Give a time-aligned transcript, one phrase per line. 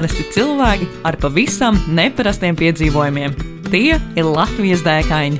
[0.00, 3.34] Parasti cilvēki ar pavisam neparastiem piedzīvojumiem.
[3.66, 5.36] Tie ir Latvijas dēkaini.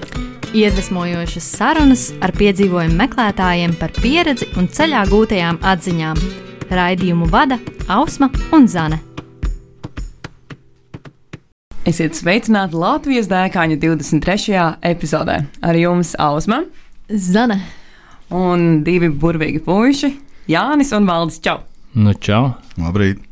[0.52, 6.20] Iedvesmojošas sarunas ar piedzīvojumu meklētājiem par pieredzi un ceļā gūtajām atziņām.
[6.76, 7.56] Raidījumu vada
[7.88, 8.98] Ausma un Zane.
[11.88, 14.60] Esiet sveicināti Latvijas dēkaņu 23.
[14.92, 15.38] epizodē.
[15.64, 16.66] Ar jums Ausma
[17.08, 17.62] Zane.
[18.28, 20.12] un divi burvīgi puiši-
[20.52, 21.62] Jānis un Valdis Čau!
[21.94, 22.52] Nu, čau!
[22.76, 23.29] Labrīt!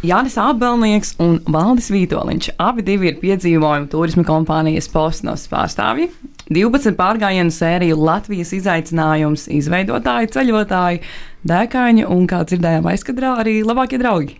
[0.00, 2.54] Jānis Abelnieks un Valdis Vitoļņš.
[2.64, 6.06] Abi divi ir piedzīvojumu turisma kompānijas Postnos pārstāvji.
[6.48, 11.02] 12 pārgājienu sēriju Latvijas izaicinājums, izveidotāji, ceļotāji,
[11.52, 14.38] dēkaini un, kā dzirdējām, aizkadrā arī labākie draugi.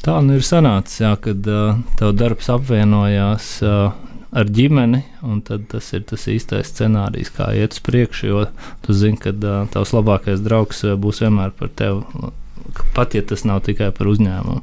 [0.00, 3.92] Tā nu ir sanācis, jā, kad uh, tev darbs apvienojās uh,
[4.32, 8.32] ar ģimeni, un tas ir tas īstais scenārijs, kā iet uz priekšu.
[8.32, 8.48] Jo
[8.86, 12.32] tu zini, ka uh, tavs labākais draugs uh, būs vienmēr par tevi,
[12.96, 14.62] pat ja tas nav tikai par uzņēmumu.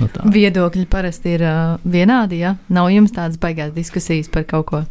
[0.00, 0.24] Nu, tā.
[0.32, 2.40] Viedokļi parasti ir uh, vienādi.
[2.42, 2.56] Ja?
[2.72, 4.82] Nav jums tādas baigās diskusijas par kaut ko.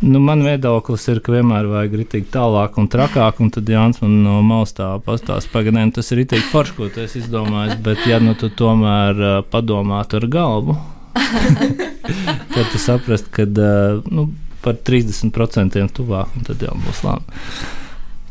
[0.00, 4.14] Nu, man viedoklis ir, ka vienmēr vajag ritīgi tālāk un trakāk, un tad Jānis man
[4.24, 8.16] no malas tā pastāsta, pagaidām tas ir ritīgi forši, ko tu esi izdomājis, bet ja
[8.24, 10.78] nu tu tomēr uh, padomātu ar galvu,
[12.54, 14.30] tad tu saprast, ka uh, nu,
[14.64, 17.44] par 30% tuvāk, un tad jau būs labi.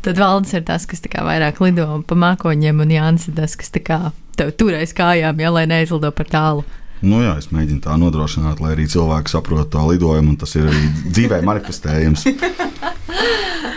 [0.00, 4.52] Tad valdes ir tas, kas vairāk lido pa mākoņiem, un Jānis ir tas, kas tev
[4.56, 6.64] turēs kājām, ja lai neizlido par tālu.
[7.00, 10.68] Nu, jā, es mēģinu tā nodrošināt, lai arī cilvēki saprotu to lidojumu, un tas ir
[10.68, 12.26] arī dzīvē manifestējams.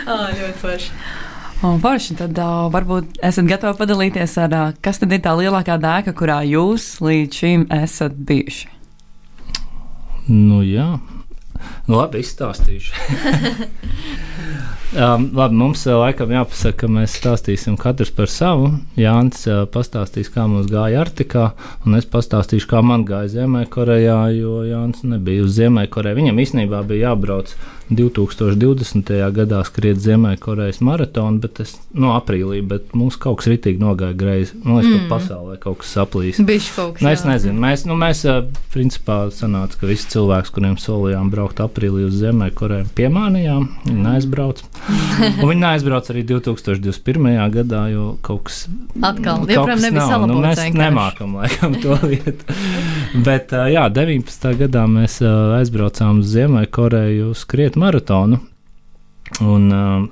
[0.04, 0.90] Ah, ļoti forši.
[1.64, 5.78] Un forši, tad uh, varbūt esat gatavi padalīties ar, uh, kas tad ir tā lielākā
[5.80, 8.68] dēka, kurā jūs līdz šim esat bijuši.
[10.28, 10.90] Nu, jā,
[11.88, 12.92] nu, labi, izstāstīšu.
[14.96, 18.70] um, labi, mums uh, laikam jāpasaka, ka mēs stāstīsim katrs par savu.
[18.98, 21.50] Jānis uh, pastāstīs, kā mums gāja Arktikā,
[21.84, 26.20] un es pastāstīšu, kā man gāja Ziemeļkorejā, jo Jānis nebija uz Ziemeļkoreju.
[26.20, 27.54] Viņam īstenībā bija jābrauc
[27.90, 29.12] 2020.
[29.36, 34.56] gadā skriet Ziemeļkorejas maratonu, bet es no aprīlī, bet mums kaut kas ritīgi nogāja greizi.
[34.62, 35.04] Man liekas, mm.
[35.04, 36.40] ka pasaulē kaut kas saplīs.
[36.40, 37.04] Bišķi kaut kas.
[37.04, 38.40] Nu, es nezinu, mēs, nu, mēs uh,
[38.72, 44.64] principā sanāca, ka visi cilvēki, kuriem solījām braukt aprīlī uz Ziemeļkoreju, piemānījām, neaizbrauc.
[44.64, 44.83] Un
[45.48, 47.28] viņi neaizbrauc arī 2021.
[47.54, 48.64] gadā, jo kaut kas
[49.00, 50.00] Atkal, kaut kas nebija.
[50.00, 50.80] Nu, salabots mēs vienkārši.
[50.80, 52.58] nemākam laikam to lietu.
[53.26, 54.50] Bet jā, 19.
[54.64, 55.20] gadā mēs
[55.60, 58.42] aizbraucām uz Ziemeļkoreju skriet maratonu.
[59.40, 60.04] Un, uh,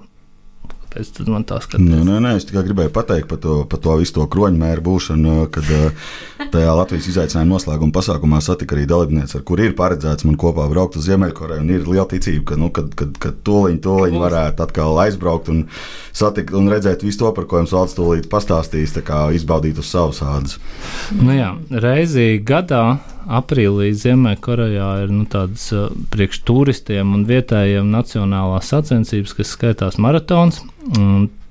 [0.92, 2.02] Pēc tam man tā Nē, skatās.
[2.04, 5.70] nē, nē, es tikai gribēju pateikt par to, par to visu to kroņmēru būšanu, kad
[5.72, 6.10] uh,
[6.52, 10.98] tajā Latvijas izaicinājuma noslēguma pasākumā satika arī dalībniece, ar kuru ir paredzēts man kopā braukt
[11.00, 11.64] uz Ziemeļkoreju.
[11.64, 15.64] un Ir liela ticība, ka, nu, kad, kad, kad tūlīt, tūlīt varētu atkal aizbraukt un,
[16.12, 19.88] satikt, un redzēt visu to, par ko jums valsts tūlīt pastāstīs, tā kā izbaudīt uz
[19.88, 20.58] savas ādas.
[21.16, 28.72] Nu, jā, reizi gadā, aprīlī Ziemeļkorejā ir nu, tādas uh, priekš turistiem un vietējiem nacionālās
[28.72, 30.62] sacensības, kas skaitās maratons.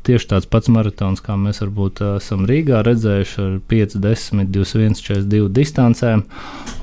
[0.01, 4.97] Tieši tāds pats maratons, kā mēs varbūt uh, esam Rīgā redzējuši, ar 5, 10, 21,
[4.97, 6.23] 42 distancēm.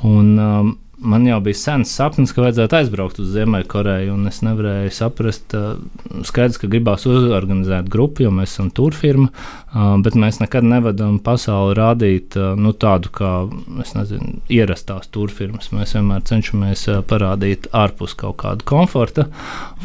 [0.07, 4.93] Un, um, man jau bija sens sapnis, ka vajadzētu aizbraukt uz Ziemeļkoreju, un es nevarēju
[4.95, 5.79] saprast, uh,
[6.27, 11.77] skaidrs, ka gribās uzorganizēt grupu, jo mēs esam turfirma, uh, bet mēs nekad nevedam pasauli
[11.79, 13.33] rādīt nu, tādu kā,
[13.83, 15.71] es nezinu, ierastās turfirmas.
[15.77, 19.29] Mēs vienmēr cenšamies parādīt ārpus kaut kāda komforta,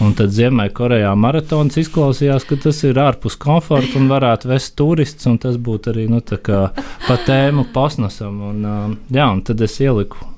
[0.04, 5.40] un tad Ziemeļkorejā maratons izklausījās, ka tas ir ārpus komforta un varētu vest turists, un
[5.42, 6.66] tas būtu arī, nu, tā kā
[7.08, 10.33] pa tēmu pasnesam, un, jā, un tad es ieliku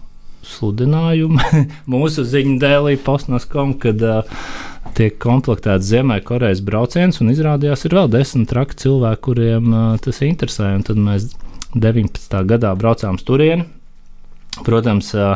[0.50, 4.44] sludinājumu mūsu ziņu dēlī Postnaskom, kad uh,
[4.98, 10.76] tiek komplektēts Ziemeļkorejas brauciens, un izrādījās ir vēl desmit traki cilvēki, kuriem uh, tas interesē.
[10.78, 11.32] Un tad mēs
[11.76, 12.38] 19.
[12.47, 13.68] gadā braucām uz turieni.
[14.64, 15.36] Protams, uh,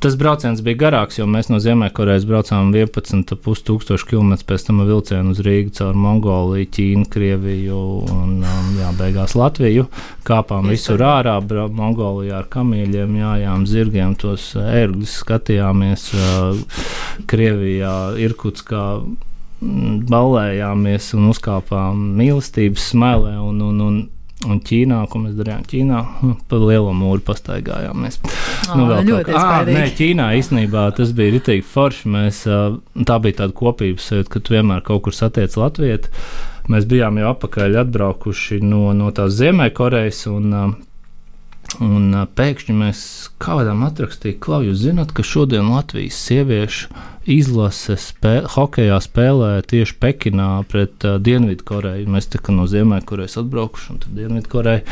[0.00, 5.32] Tas brauciens bija garāks, jo mēs no Ziemeļkorejas braucām 11,5 tūkstošu km pēc tam vilcienu
[5.32, 7.82] uz Rīgu caur Mongoliju, Ķīnu, Krieviju
[8.12, 9.86] un um, jā, beigās Latviju.
[10.26, 16.10] Kāpām visur ārā, Mongolijā ar kamīļiem, jājām, zirgiem, tos ērgļus skatījāmies.
[16.16, 16.82] Uh,
[17.30, 18.84] Krievijā, Irkutskā
[20.10, 24.02] ballējāmies un uzkāpām mīlestības smēlē un, un, un
[24.46, 28.20] Un Ķīnā, ko mēs darījām Ķīnā, hm, pa lielo mūru pastaigājāmies.
[28.22, 29.76] Ā, vēl ļoti iespaidīgi.
[29.78, 32.12] Nē, Ķīnā īstenībā tas bija ritīgi forši.
[32.14, 35.98] Mēs, tā bija tāda kopības sajūta, ka tu vienmēr kaut kur satiec Latviju.
[36.72, 40.26] Mēs bijām jau apakaļ atbraukuši no, no tās Ziemeļkorejas.
[40.32, 40.52] Un,
[41.82, 43.00] Un pēkšņi mēs
[43.42, 46.94] kādam atrakstījām, ka jūs zināt, ka šodien Latvijas sieviešu
[47.30, 52.08] izlase spē, hokeja spēlē tieši Pekinā pret uh, Dienvidkoreju.
[52.10, 54.84] Mēs tā kā no Ziemeļkorejas atbraukuši un tur Dienvidkoreja.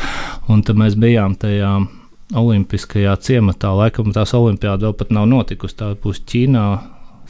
[0.51, 1.77] Un tad mēs bijām tajā
[2.35, 3.69] Olimpiskajā ciematā.
[3.77, 5.77] Laikam tās olimpiāda vēl pat nav notikusi.
[5.77, 6.65] Tā būs Ķīnā.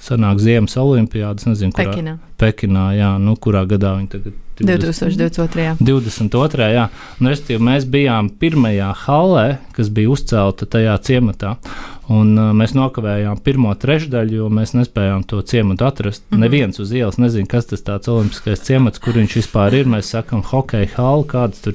[0.05, 1.93] Sanāk Ziemas olimpiādas, nezinu, kurā.
[1.93, 2.17] Pekinā.
[2.41, 5.75] Pekinā, jā, nu, kurā gadā viņi tagad 2022.
[5.79, 6.69] 22.
[6.71, 6.85] Jā,
[7.19, 11.57] un restīvi, mēs bijām pirmajā halē, kas bija uzcelta tajā ciematā.
[12.05, 16.21] Un, uh, mēs nokavējām pirmo trešdaļu, jo mēs nespējām to ciematu atrast.
[16.21, 16.41] Mm -hmm.
[16.43, 19.89] Neviens uz ielas nezina, kas tas tāds olimpiskais ciemats, kur viņš vispār ir.
[19.89, 21.73] Mēs sakām, hokeja hala, kāds tur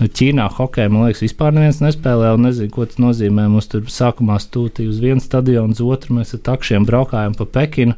[0.00, 3.48] Ķīnā hokeja, man liekas, vispār neviens nespēlē un nezinu, ko tas nozīmē.
[3.48, 7.94] Mums tur sākumā stūtīja uz vienu stadionu, uz otru mēs ar takšiem braukājām pa Pekinu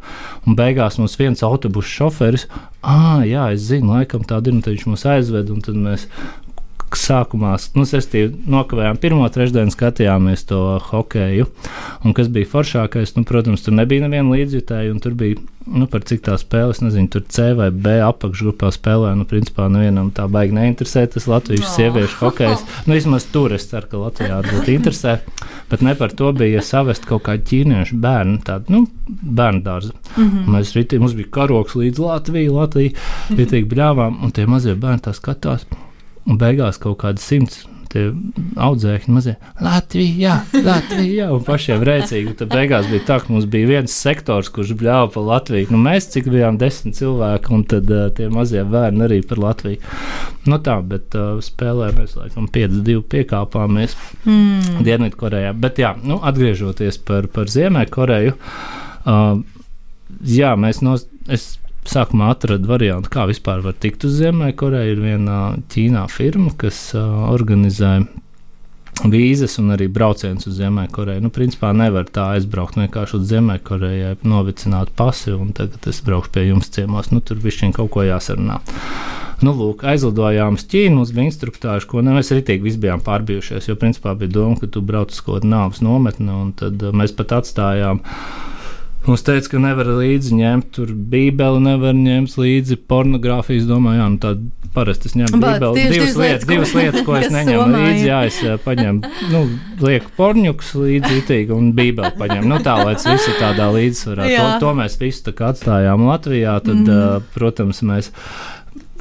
[0.47, 2.47] un beigās mums viens autobusu šoferis.
[2.81, 6.07] Ah, jā, es zinu, laikam tāda ir, un viņš mūs aizved, un tad mēs
[6.99, 11.47] sākumā, nu, sestīvi, nokavējām pirmo trešdienu, skatījāmies to hokeju.
[12.05, 15.39] Un kas bija foršākais, nu, protams, tur nebija neviena līdzjutēja, un tur bija,
[15.71, 20.09] nu, par cik tā spēles, nezinu, tur C vai B apakšgrupā spēlē, nu, principā nevienam
[20.15, 22.65] tā baigi neinteresē tas latviešu sieviešu hokejs.
[22.87, 25.19] Nu, vismaz tur es ceru, ka Latvijā varbūt interesē,
[25.71, 29.93] bet ne par to bija savest kaut kādu ķīniešu bērnu, tādu, nu, bērnu dārzu.
[30.17, 30.49] Mm -hmm.
[30.57, 32.97] Mēs ritī, mums bija karoks līdz Latvijai, Latvija,
[33.31, 35.69] ritīgi bļāvām, un tie mazie bērni tā skatās.
[36.29, 39.33] Un beigās kaut kādi simts audzēkņi mazie
[39.63, 42.37] Latvijā, Latvijā, un pašiem rēcīgi.
[42.39, 45.71] Tad beigās bija tā, ka mums bija viens sektors, kurš bļāva par Latviju.
[45.75, 49.81] Nu, mēs cik bijām desmit cilvēki, un tad uh, tie mazie bērni arī par Latviju.
[50.47, 54.85] Nu tā, bet uh, spēlē mēs laikam 5-2 piekāpāmies mm.
[54.87, 55.55] Dienvidkorejā.
[55.59, 58.37] Bet jā, nu, atgriežoties par, par Ziemeļkoreju.
[59.01, 59.43] Uh,
[60.27, 61.57] jā, mēs nos, es
[61.89, 64.97] sākumā atradu variantu, kā vispār var tikt uz Ziemeļkoreju.
[64.97, 65.39] Ir viena
[65.73, 68.01] Ķīnā firma, kas uh, organizē
[69.09, 71.23] vīzas un arī brauciens uz Ziemeļkoreju.
[71.25, 76.49] Nu, principā nevar tā aizbraukt vienkārši uz Ziemeļkorejai, novicināt pasi un tagad es braukšu pie
[76.51, 77.09] jums ciemos.
[77.15, 78.61] Nu, tur višķiņ kaut ko jāsarunā.
[79.41, 83.71] Nu, lūk, aizlidojām uz Ķīnu, mums bija instruktāži, ko ne, mēs ritīgi visi bijām pārbijušies,
[83.71, 86.93] jo principā bija doma, ka tu brauc uz kaut kādu nāves nometni, un tad uh,
[86.93, 88.03] mēs pat atstājām
[89.07, 93.63] Mums teica, ka nevar līdzi ņemt tur bībeli, nevar ņemt līdzi pornogrāfiju.
[93.63, 95.85] Es domāju, jā, nu tāda parasti es ņemu bībeli.
[95.95, 98.05] Divas, lietas, divas lietas, ko es neņemu somā, līdzi.
[98.11, 99.43] Jā, es paņemu, nu,
[99.81, 102.51] lieku porņukus līdzi itīgi un bībeli paņemu.
[102.53, 104.31] Nu, tā, lai tas viss ir tādā līdzsvarā.
[104.31, 106.91] To, to mēs visu tā kā atstājām Latvijā, tad, mm.
[106.93, 108.13] uh, protams, mēs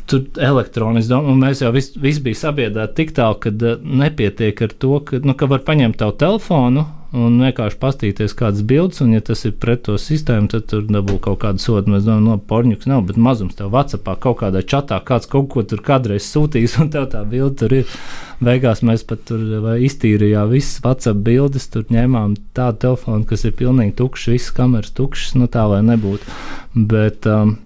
[0.10, 4.64] tur elektroniski domā, un mēs jau visi vis bija sabiedrēti tik tālu, ka uh, nepietiek
[4.66, 9.16] ar to, ka, nu, ka var paņemt tavu telefonu un vienkārši paskatīties, kādas bildes, un,
[9.16, 11.94] ja tas ir pret to sistēmu, tad tur dabū kaut kādu sodu.
[11.94, 15.64] Mēs domājam, no porņuks nav, bet mazums tev Whatsappā kaut kādā čatā kāds kaut ko
[15.66, 17.96] tur kādreiz sūtīs, un tev tā bilde tur ir.
[18.40, 23.98] Beigās mēs pat tur iztīrījām visas WhatsApp bildes, tur ņēmām tādu telefonu, kas ir pilnīgi
[24.00, 26.38] tukšs, visas kameras tukšas, nu tā lai nebūtu.
[26.76, 27.58] Bet, um,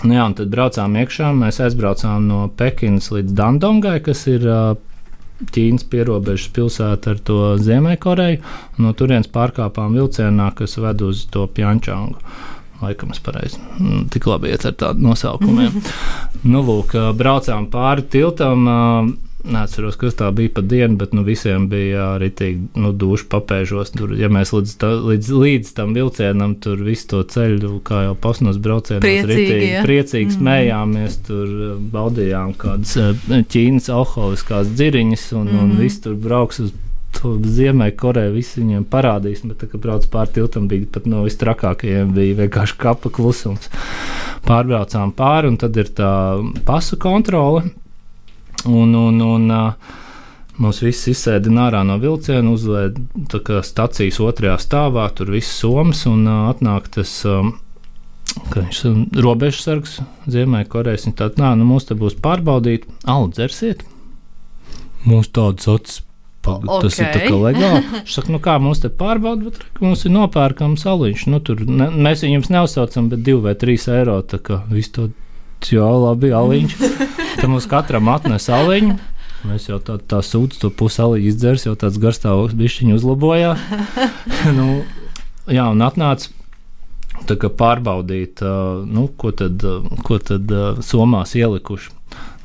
[0.00, 1.26] Nu jā, un tad braucām iekšā.
[1.36, 4.70] Mēs aizbraucām no Pekinas līdz Dandongai, kas ir uh,
[5.40, 8.40] Ķīnas pierobežas pilsēta ar to Ziemeļkoreju.
[8.84, 12.20] No turienes pārkāpām vilcienā, kas ved uz to Pjančāngu.
[12.80, 13.58] Laikam es pareizi.
[13.78, 15.80] Mm, tik labi iet ar tādiem nosaukumiem.
[16.52, 18.68] nu, lūk, braucām pāri tiltam.
[19.40, 23.94] Neatceros, kas tā bija pa dienu, bet nu, visiem bija arī tādi nu, duši papēžos.
[23.96, 28.18] Tur, ja mēs līdz, ta, līdz, līdz tam vilcienam tur visu to ceļu, kā jau
[28.20, 29.86] pasnos braucienos, priecīgi, ja?
[29.86, 30.36] priecīgi mm.
[30.36, 31.56] smējāmies, tur
[31.94, 33.16] baudījām kādas
[33.54, 35.64] ķīnas alkoholiskās dziriņas un, mm.
[35.64, 36.76] un viss tur brauks uz
[37.20, 42.78] Ziemeļkoreja visi viņiem parādīs, bet, kad brauc pāri tiltam, bija pat no visstrakākajiem, bija vienkārši
[42.80, 43.68] kapa klusums.
[44.46, 46.12] Pārbraucām pāri, un tad ir tā
[46.64, 47.66] pasu kontrole.
[48.68, 49.50] Un, un, un,
[50.60, 52.98] Mums viss izsēdina ārā no vilciena, uzliek
[53.64, 57.14] stācijas otrajā stāvā, tur viss somas un atnāk tas.
[57.24, 57.54] Um,
[58.50, 59.96] Viņš ir robežsargs,
[60.30, 61.06] Ziemeļkorejas.
[61.08, 63.82] Viņa tāda, nā, nu mums te būs pārbaudīt, alu dzersiet.
[65.08, 66.02] Mums tādas acis
[66.46, 66.82] okay.
[66.84, 67.80] Tas ir tā kā legāli.
[67.94, 71.26] Viņš saka, nu kā mums te pārbauda, bet mums ir nopērkams aliņš.
[71.32, 74.20] Nu, tur ne, mēs viņus neuzsaucam, bet 2 vai 3 eiro.
[74.22, 75.10] Tā kā viss to
[75.68, 76.76] jā, labi, aliņš.
[77.36, 78.96] Tad mums katram atnes aliņu.
[79.48, 83.62] Mēs jau tā, tā sūdzam, to pusali izdzers, jau tāds garstāvoklis bišķiņu uzlabojās.
[84.58, 84.82] nu,
[85.48, 86.32] jā, un atnāca
[87.56, 88.40] pārbaudīt,
[88.88, 89.64] nu, ko tad,
[90.04, 90.52] ko tad
[90.84, 91.92] somās ielikuši.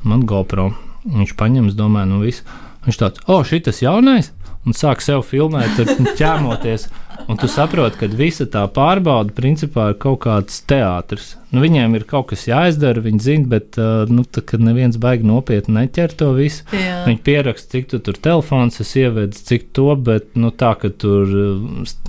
[0.06, 0.70] Man GoPro.
[1.06, 2.44] Viņš paņems, domāju, nu viss
[2.86, 4.30] Viņš tāds, oh, šis jaunais!
[4.66, 5.78] Un sāk sev filmēt,
[6.18, 6.86] ķēmoties.
[7.28, 11.34] Un tu saproti, ka visa tā pārbauda principā ir kaut kāds teātris.
[11.54, 15.76] Nu, viņiem ir kaut kas jāizdara, viņi zina, bet uh, nu, tā, neviens baigi nopietni
[15.78, 16.66] neķer to visu.
[16.74, 17.04] Jā.
[17.06, 21.30] Viņi pieraksta, cik tu tur telefons esi ievedis, cik to, bet nu, tā, ka tur,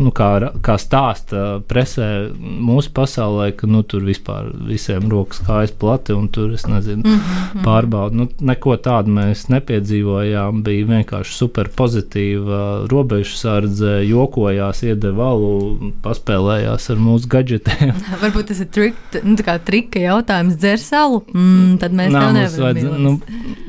[0.02, 0.32] nu, kā,
[0.66, 2.10] kā stāsta presē
[2.42, 7.22] mūsu pasaulē, ka nu, tur vispār visiem rokas kājas plati un tur, es nezinu, mm
[7.22, 7.64] -hmm.
[7.64, 8.18] pārbauda.
[8.18, 17.02] Nu, neko tādu mēs nepiedzīvojām, bija vienkārši super pozitīva robežsardze, jokojās, iedeva valu, paspēlējās ar
[17.02, 17.94] mūsu gadgetiem.
[18.24, 22.98] Varbūt tas ir trikt nu, trika jautājums, dzer salu, mm, tad mēs Nā, nevaram.
[23.06, 23.16] Nu,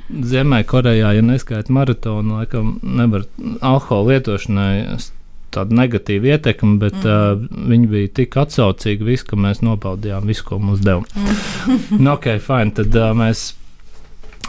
[0.08, 3.28] Ziemeļkorejā, ja neskaita maratonu, laikam nevar
[3.61, 4.73] alkohola lietošanai
[5.54, 7.06] tāda negatīva ietekme, bet mm.
[7.08, 11.04] uh, viņi bija tik atsaucīgi, visu, ka mēs nobaudījām visu, ko mums deva.
[11.14, 11.38] Mm.
[12.02, 12.75] nu, ok, fine.
[12.76, 13.50] Tad uh, mēs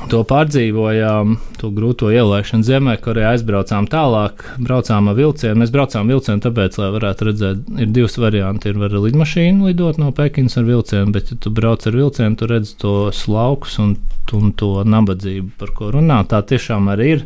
[0.08, 5.60] to pārdzīvojām, to grūto ielaišanu zemē, kur aizbraucām tālāk, braucām ar vilcienu.
[5.60, 8.72] Mēs braucām vilcienu, tāpēc, lai varētu redzēt, ir divas varianti.
[8.72, 12.50] Ir var lidmašīnu lidot no Pekinas ar vilcienu, bet, ja tu brauc ar vilcienu, tu
[12.50, 13.98] redz tos laukus un,
[14.40, 16.22] un to nabadzību, par ko runā.
[16.30, 17.26] Tā tiešām arī ir.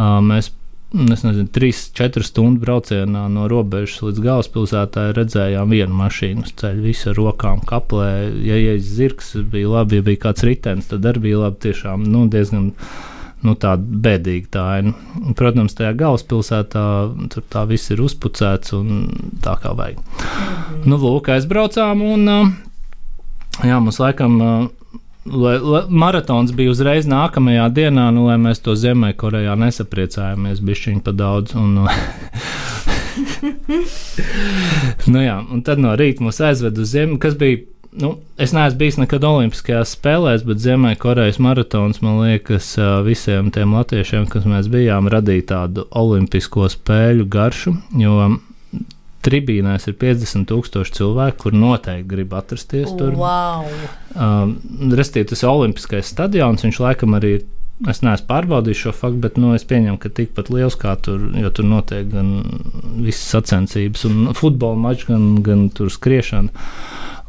[0.00, 0.50] Mēs
[0.90, 7.12] es nezinu, 3-4 stundu braucienā no robežas līdz galvaspilsētai redzējām vienu mašīnu uz ceļa, visu
[7.12, 8.10] ar rokām kaplē.
[8.42, 11.60] Ja ienāca zirgs, bija labi, ja bija kāds ritenis, tad arī bija labi.
[11.68, 12.72] Tiešām nu, diezgan
[13.46, 14.94] nu, tāda bēdīga tā aina.
[15.38, 16.84] Protams, tajā galvaspilsētā
[17.36, 19.06] tur tā viss ir uzpucēts un
[19.44, 20.02] tā kā vajag.
[20.02, 20.82] -hmm.
[20.90, 22.26] Nu, lūk, aizbraucām un
[23.62, 24.38] jā, mums laikam
[25.24, 31.12] lai, lai, maratons bija uzreiz nākamajā dienā, nu, lai mēs to Ziemeļkorejā nesapriecājāmies, bišķiņi pa
[31.16, 31.48] daudz.
[31.58, 31.84] Un, nu,
[35.12, 37.56] nu, jā, un tad no rīta mūs aizved uz Ziemeļu, kas bija.
[37.90, 38.08] Nu,
[38.38, 42.66] es neesmu bijis nekad Olimpiskajās spēlēs, bet Ziemeļkorejas maratons man liekas,
[43.02, 47.74] visiem tiem latviešiem, kas mēs bijām, radīja tādu olimpisko spēļu garšu.
[47.98, 48.30] Jo
[49.24, 53.14] tribīnēs ir 50,000 cilvēku, kur noteikti grib atrasties tur.
[53.18, 53.68] Wow.
[54.16, 54.56] Um,
[54.96, 57.48] Restīvi, tas Olimpiskais stadions, viņš laikam arī ir.
[57.88, 61.52] Es neesmu pārbaudījis šo faktu, bet nu, es pieņemu, ka tikpat liels kā tur, jo
[61.56, 62.42] tur notiek gan
[63.00, 66.52] visas sacensības, un futbola mačs, gan, gan skriešana.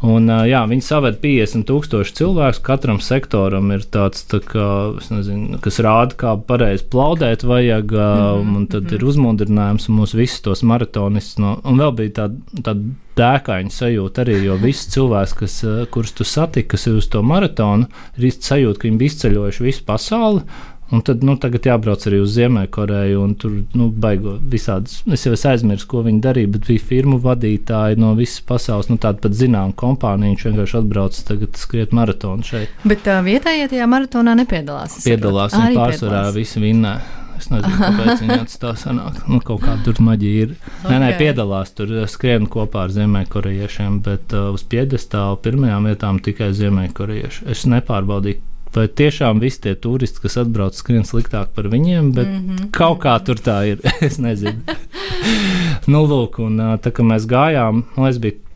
[0.01, 2.63] Un, jā, viņi saved 50 tūkstoši cilvēku.
[2.65, 4.65] Katram sektoram ir tāds, tā kā,
[5.13, 8.55] nezinu, kas rāda, kā pareizi plaudēt vajag, mm -hmm.
[8.57, 8.95] un tad mm -hmm.
[8.95, 11.37] ir uzmundrinājums mūsu visus tos maratonistus.
[11.37, 12.75] No, un vēl bija tāda tā
[13.21, 15.61] dēkaņa sajūta arī, jo visi cilvēki, kas,
[15.93, 17.87] kurus tu satiki, kas ir uz to maratonu,
[18.17, 20.45] ir sajūta, ka viņi bija izceļojuši visu pasauli.
[20.91, 24.97] Un tad nu, tagad jābrauc arī uz Ziemeļkoreju, un tur nu, baigo visādas.
[25.07, 29.23] Es jau aizmirsu, ko viņi darīja, bet bija firmu vadītāji no visas pasaules, nu, tāda
[29.23, 30.33] pat zināma kompānija.
[30.33, 32.75] Viņš vienkārši atbrauc tagad skriet maratonu šeit.
[32.83, 34.99] Bet uh, vietējie tajā maratonā nepiedalās.
[35.07, 36.97] Piedalās, un pārsvarā visi vinnē.
[37.41, 39.23] Es nezinu, kāpēc viņi tā sanāk.
[39.25, 40.53] Nu, kaut kā tur maģija ir.
[40.53, 40.91] Okay.
[40.91, 46.51] Nē, nē, piedalās tur skrien kopā ar ziemeļkorejiešiem, bet uh, uz piedestāla pirmajām vietām tikai
[46.59, 47.47] ziemeļkorejieši.
[47.49, 48.43] Es nepārbaudīju,
[48.75, 52.69] vai tiešām visi tie turisti, kas atbrauc, skrien sliktāk par viņiem, bet mm -hmm.
[52.77, 53.81] kaut kā tur tā ir.
[54.07, 54.61] es nezinu.
[55.87, 58.50] nu, lūk, un tā kā mēs gājām, man liekas, bija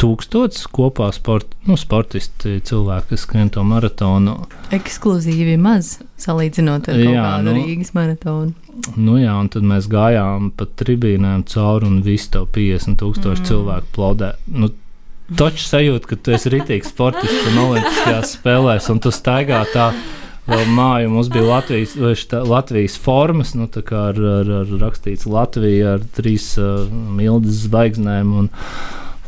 [0.00, 4.36] tūkstots kopā sport, nu, sportisti, cilvēki, kas skrien to maratonu.
[4.76, 8.54] Ekskluzīvi maz salīdzinot ar jā, nu, Rīgas maratonu.
[9.00, 13.48] Nu jā, un tad mēs gājām pa tribīnēm cauri un visu to 50 tūkstošu mm.
[13.48, 14.34] cilvēku plaudē.
[14.52, 14.72] Nu,
[15.26, 19.88] Taču sajūta, ka tu esi rītīgs sportists un olimpiskajās spēlēs, un tu staigā tā
[20.46, 21.10] vēl māju.
[21.10, 21.96] Mums bija Latvijas,
[22.30, 26.86] tā, Latvijas formas, nu, ar, ar, ar rakstīts Latvija ar trīs uh,
[27.18, 28.30] mildas zvaigznēm.
[28.38, 28.52] Un,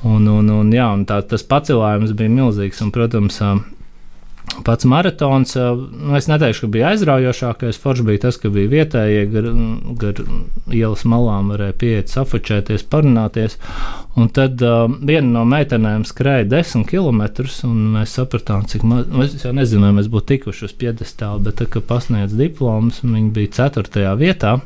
[0.04, 2.84] un, un, un, jā, un tā, tas pacelājums bija milzīgs.
[2.84, 3.42] Un, protams,
[4.64, 7.78] Pats maratons, nu, es neteikšu, ka bija aizraujošākais.
[7.78, 9.48] Forši bija tas, ka bija vietējie gar,
[10.00, 10.22] gar
[10.74, 13.58] ielas malām, varēja pieiet, safučēties, parunāties.
[14.18, 17.22] Un tad uh, viena no meitenēm skrēja desmit km,
[17.68, 19.06] un mēs sapratām, cik maz.
[19.28, 23.30] Es jau nezinu, vai mēs būtu tikuši uz piedestāla, bet, tā, kad pasniedz diplomas, viņa
[23.36, 24.58] bija ceturtajā vietā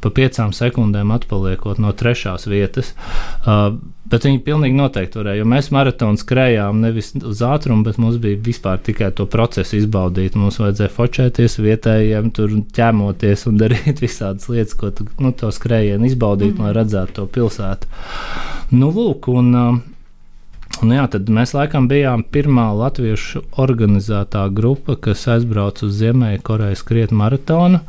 [0.00, 2.94] pa piecām sekundēm atpaliekot no trešās vietas.
[3.42, 3.74] Uh,
[4.06, 8.38] Bet viņi pilnīgi noteikti varēja, jo mēs maratonu skrējām nevis uz ātrumu, bet mums bija
[8.38, 10.36] vispār tikai to procesu izbaudīt.
[10.38, 16.06] Mums vajadzēja fočēties vietējiem, tur ķēmoties un darīt visādas lietas, ko tu, nu, to skrējienu
[16.10, 17.88] izbaudīt, mm lai redzētu to pilsētu.
[18.74, 19.50] Nu, lūk, un,
[20.82, 26.82] un jā, tad mēs laikam bijām pirmā latviešu organizētā grupa, kas aizbrauca uz Ziemeļa Korejas
[26.82, 27.82] skriet maratonu.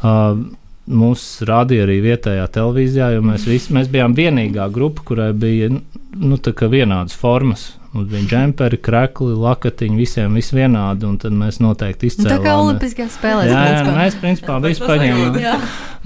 [0.00, 0.46] Uh,
[0.86, 6.38] Mūs rādīja arī vietējā televīzijā, jo mēs, visi, mēs bijām vienīgā grupa, kurai bija nu,
[6.70, 7.72] vienādas formas.
[7.96, 12.28] Mums bija džemperi, krekli, lakatiņi, visiem viss vienādi, un tad mēs noteikti izcēlām.
[12.28, 13.48] Tā kā Olimpiskajās spēlēs.
[13.48, 15.38] Jā, jā, mēs principā visu paņēmām.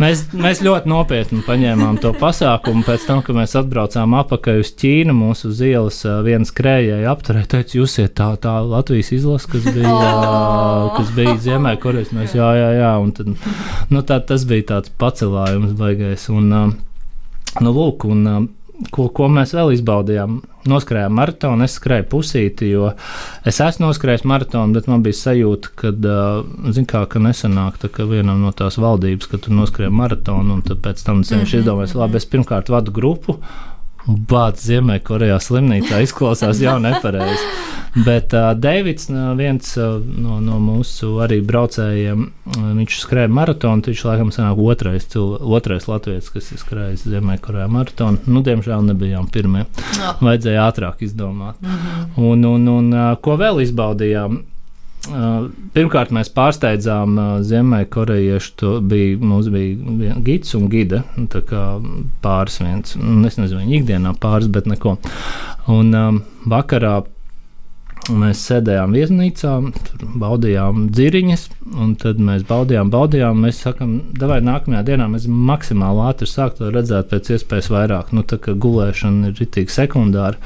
[0.00, 2.84] Mēs, mēs ļoti nopietni paņēmām to pasākumu.
[2.86, 7.76] Pēc tam, kad mēs atbraucām atpakaļ uz Ķīnu, mūsu uz ielas viens krējēji apturēja, teica,
[7.80, 10.94] jūs esat tā, tā Latvijas izlase, kas bija, Oh.
[10.94, 12.94] kas bija Ziemē, kurēs mēs, jā, jā, jā.
[13.02, 13.34] Un tad,
[13.90, 16.30] nu, tā, tas bija tāds pacelājums baigais.
[16.32, 16.48] Un,
[17.60, 18.24] nu, lūk, un,
[18.88, 20.40] ko, ko mēs vēl izbaudījām?
[20.70, 22.90] Noskrējām maratonu, es skrēju pusīti, jo
[23.48, 25.92] es esmu noskrējis maratonu, bet man bija sajūta, ka,
[26.76, 30.64] zin kā, ka nesanāk, tā, ka vienam no tās valdības, ka tu noskrēji maratonu, un
[30.70, 31.58] pēc tam es mm -hmm.
[31.60, 33.38] izdomāju, labi, es pirmkārt vadu grupu,
[34.06, 37.44] bācis Ziemeļkorejā slimnīcā izklausās jau nepareizi.
[38.04, 43.82] Bet uh, Deivids, uh, viens uh, no, no mūsu arī braucējiem, uh, viņš skrēja maratonu.
[43.88, 48.22] Viņš laikam sanāk otrais, otrais latviečs, kas ir skrējis Ziemeļkorejā maratonu.
[48.30, 49.64] Nu, diemžēl nebijām pirmie.
[50.22, 51.58] Vajadzēja ātrāk izdomāt.
[51.60, 52.30] Mm -hmm.
[52.30, 54.38] Un, un, un uh, ko vēl izbaudījām?
[55.08, 58.50] Uh, pirmkārt, mēs pārsteidzām uh, Ziemeļkorejiešu.
[58.60, 61.02] to Bija, bija gids un gide.
[61.16, 61.28] nu,
[62.20, 62.98] Pāris viens.
[63.00, 64.98] Nu, Es nezinu, viņa ikdienā pāris, bet neko.
[65.72, 66.98] Un um, vakarā
[68.08, 69.52] mēs sēdējām viesnīcā,
[69.86, 71.46] tur baudījām dziriņas,
[71.80, 73.40] un tad mēs baudījām, baudījām.
[73.44, 78.12] Mēs sakām, vai nākamajā dienā mēs maksimāli ātri sāktu, lai redzētu pēc iespējas vairāk.
[78.16, 80.40] Nu, tā kā gulēšana ir ritīgi sekundāra.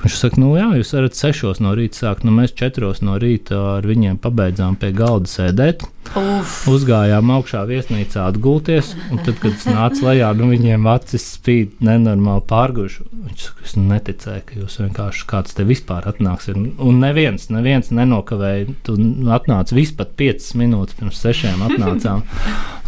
[0.00, 3.58] Viņš saka, nu jā, jūs varat sešos no rīta sākt, nu mēs četros no rīta
[3.76, 5.84] ar viņiem pabeidzām pie galda sēdēt.
[6.16, 6.54] Uf.
[6.72, 12.42] Uzgājām augšā viesnīcā atgulties, un tad, kad es nācu lejā, nu viņiem acis spīd nenormāli
[12.48, 13.04] pārguši.
[13.26, 16.48] Viņš saka, es neticēju, ka jūs vienkārši kāds te vispār atnāks.
[16.56, 18.72] Un neviens, neviens nenokavēja.
[18.88, 18.96] Tu
[19.36, 22.24] atnāci vispār 5 minūtes pirms sešiem atnācām.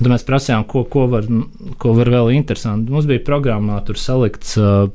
[0.01, 1.29] Tad mēs prasījām, ko, ko, var,
[1.79, 2.91] ko var vēl interesanti.
[2.91, 4.57] Mums bija programmā tur salikts.
[4.57, 4.89] Uh,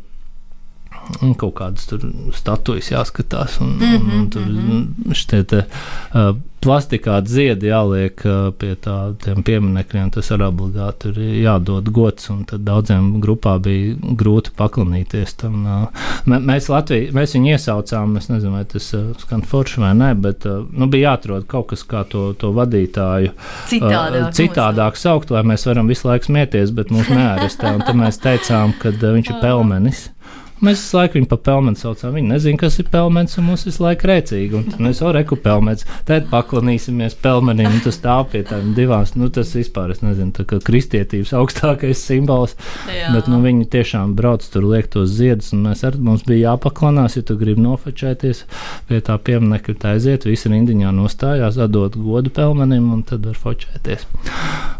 [1.21, 2.03] un kaut kādas tur
[2.35, 3.61] statujas jāskatās.
[3.61, 5.65] Un, mm -hmm, un tur šitie te,
[6.13, 10.09] uh, plastikā ziedi jāliek uh, pie tādiem pieminekļiem.
[10.11, 12.29] Tas arī obligāti ir jādod gods.
[12.51, 15.65] Daudziem grupā bija grūti paklanīties tam.
[15.65, 15.87] Uh,
[16.25, 20.13] mē- mēs, Latviju, mēs viņu iesaucām, es nezinu, vai tas uh, skan forši vai nē,
[20.21, 23.31] bet nu, bija jāatrod kaut kas, kā to, to vadītāju
[23.69, 27.77] Citādāk citādāk saukt, lai mēs varam visu laiku smieties, bet mūs neārestē.
[27.85, 30.09] Tad mēs teicām, ka viņš ir pelmenis.
[30.57, 32.15] Mēs visu laiku viņu par pelmeni saucam.
[32.17, 34.55] Viņi nezina, kas ir pelmenis, un mums visu laiku rēcīgi.
[34.57, 35.85] Un tad mēs jau reku pelmenis.
[36.07, 39.05] Tad paklanīsimies pelmenim, un tas stāv pie tām divām.
[39.19, 42.55] Nu, tas vispār, es nezinu, tā kā kristietības augstākais simbols.
[42.89, 43.11] Jā.
[43.13, 47.19] Bet nu, viņi tiešām brauc tur, liek tos ziedus, un mēs arī mums bija jāpaklanās,
[47.19, 48.43] ja tu gribi nofočēties
[48.89, 54.07] pie tā pieminiekta, tā aiziet, visi rindiņā nostājās, atdot godu pelmenim, un tad var fočēties.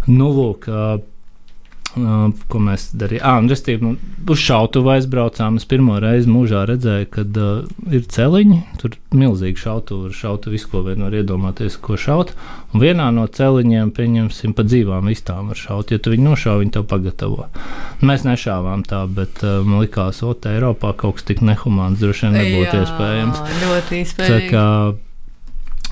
[0.09, 0.97] Nu, lūk, ā,
[1.97, 3.23] Uh, ko mēs darījām.
[3.25, 3.95] Ah, un restīvi, nu,
[4.29, 5.55] uz šautuvu aizbraucām.
[5.57, 8.59] Es pirmo reizi mūžā redzēju, kad uh, ir celiņi.
[8.81, 12.35] Tur milzīgi šautuvi, ir šautuvi, visu, ko vien var iedomāties, ko šaut.
[12.69, 15.95] Un vienā no celiņiem, pieņemsim, pa dzīvām vistām var šaut.
[15.95, 17.49] Ja tu viņu nošauj, viņi tev pagatavo.
[18.05, 22.39] Mēs nešāvām tā, bet uh, man likās, ka Eiropā kaut kas tik nehumāns droši vien
[22.43, 23.43] nebūtu Jā, iespējams.
[23.63, 25.03] Ļoti Tā iespējams.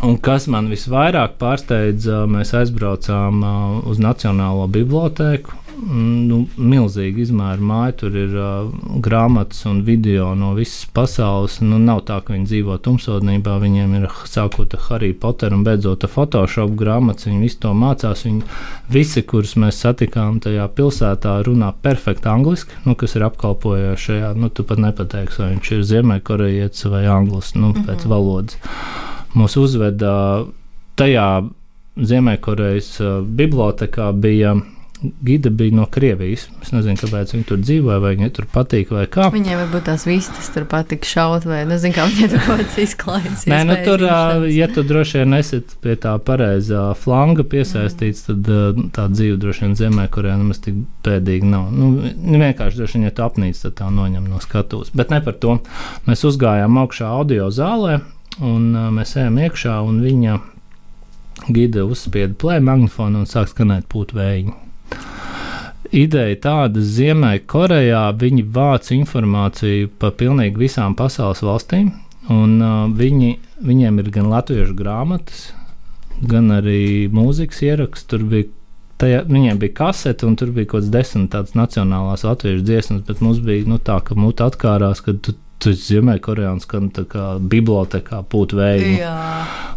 [0.06, 3.46] un kas man visvairāk pārsteidza, mēs aizbraucām
[3.90, 5.65] uz Nacionālo bibliotēku.
[5.76, 8.70] Mm, Nu, milzīgi izmēra māja, tur ir uh,
[9.04, 11.60] grāmatas un video no visas pasaules.
[11.64, 13.58] Nu, nav tā, ka viņi dzīvo tumsodnībā.
[13.62, 17.30] Viņiem ir sākot ar Harry Potteru un beidzot ar Photoshop grāmatas.
[17.30, 18.26] Viņi visu to mācās.
[18.28, 18.42] Viņi
[18.96, 24.32] visi, kurus mēs satikām tajā pilsētā, runā perfekti angliski, nu, kas ir apkalpojoši šajā.
[24.40, 28.60] Nu, tu pat nepateiksi, vai viņš ir ziemeļkorejietis vai anglis, nu, pēc valodas
[29.36, 30.16] mūs uzveda
[31.00, 31.30] tajā
[31.96, 34.10] Ziemeļkorejas uh, bibliotekā.
[34.20, 34.58] Bija,
[35.26, 36.46] Gide bija no Krievijas.
[36.64, 39.28] Es nezinu, kāpēc viņi tur dzīvoja, vai viņai tur patīk, vai kā.
[39.34, 43.46] Viņiem varbūt tās vistas tur patika šaut, vai nezinu, kā viņiem tur kaut kāds izklaides.
[43.52, 44.06] Nē, nu, tur,
[44.52, 48.64] ja tu droši vien esi pie tā pareizā flanga piesaistīts, tad ā,
[48.96, 51.70] tā dzīve droši vien zemē, kurā nemaz tik pēdīgi nav.
[51.76, 54.92] Nu, nu, vienkārši droši vien, ja tu apnīc, tad tā noņem no skatuves.
[54.96, 55.60] Bet ne par to.
[56.10, 58.02] Mēs uzgājām augšā audio zālē,
[58.44, 60.42] un mēs ejam iekšā, un viņa
[61.48, 64.56] gide uzspieda play magnifonu un sāk skanēt pūt vējiņu.
[65.94, 71.92] Ideja tāda, Ziemeļkorejā viņi vāc informāciju par pilnīgi visām pasaules valstīm,
[72.34, 75.50] un uh, viņi, viņiem ir gan latviešu grāmatas,
[76.26, 78.08] gan arī mūzikas ieraksts.
[78.10, 78.50] Tur bija,
[79.02, 83.22] tajā, viņiem bija kasete, un tur bija kaut kāds desmit tādas nacionālās latviešu dziesmas, bet
[83.22, 85.38] mums bija nu, tā, ka mūte atkārās, ka tu,
[86.96, 88.24] tā kā bibliotekā
[88.56, 88.98] vēju.
[89.00, 89.16] Jā.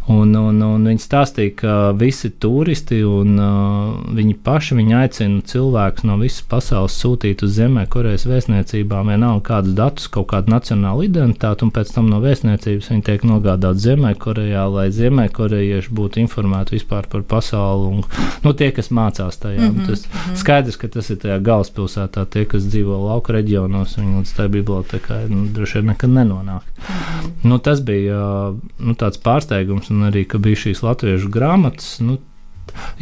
[0.09, 6.07] Un, un, un viņi stāstīja, ka visi turisti un uh, viņi paši viņi aicina cilvēkus
[6.09, 11.73] no visas pasaules sūtīt uz Ziemeļkorejas vēstniecībām, vienalga kādus datus, kaut kādu nacionālu identitāti, un
[11.77, 17.93] pēc tam no vēstniecības viņi tiek nogādāti Ziemeļkorejā, lai Ziemeļkorejieši būtu informēti vispār par pasauli
[17.99, 18.01] un
[18.47, 19.61] nu, tie, kas mācās tajā.
[19.61, 20.41] Mm -hmm, tas mm -hmm.
[20.41, 25.23] Skaidrs, ka tas ir tajā galvaspilsētā, tie, kas dzīvo lauka reģionos, viņi līdz tai bibliotekai
[25.29, 26.63] nu, droši vien nekad nenonāk.
[26.79, 27.35] -hmm.
[27.51, 32.01] nu, tas bija nu, tāds pārsteigums un arī, ka bija šīs latviešu grāmatas.
[32.01, 32.19] Nu,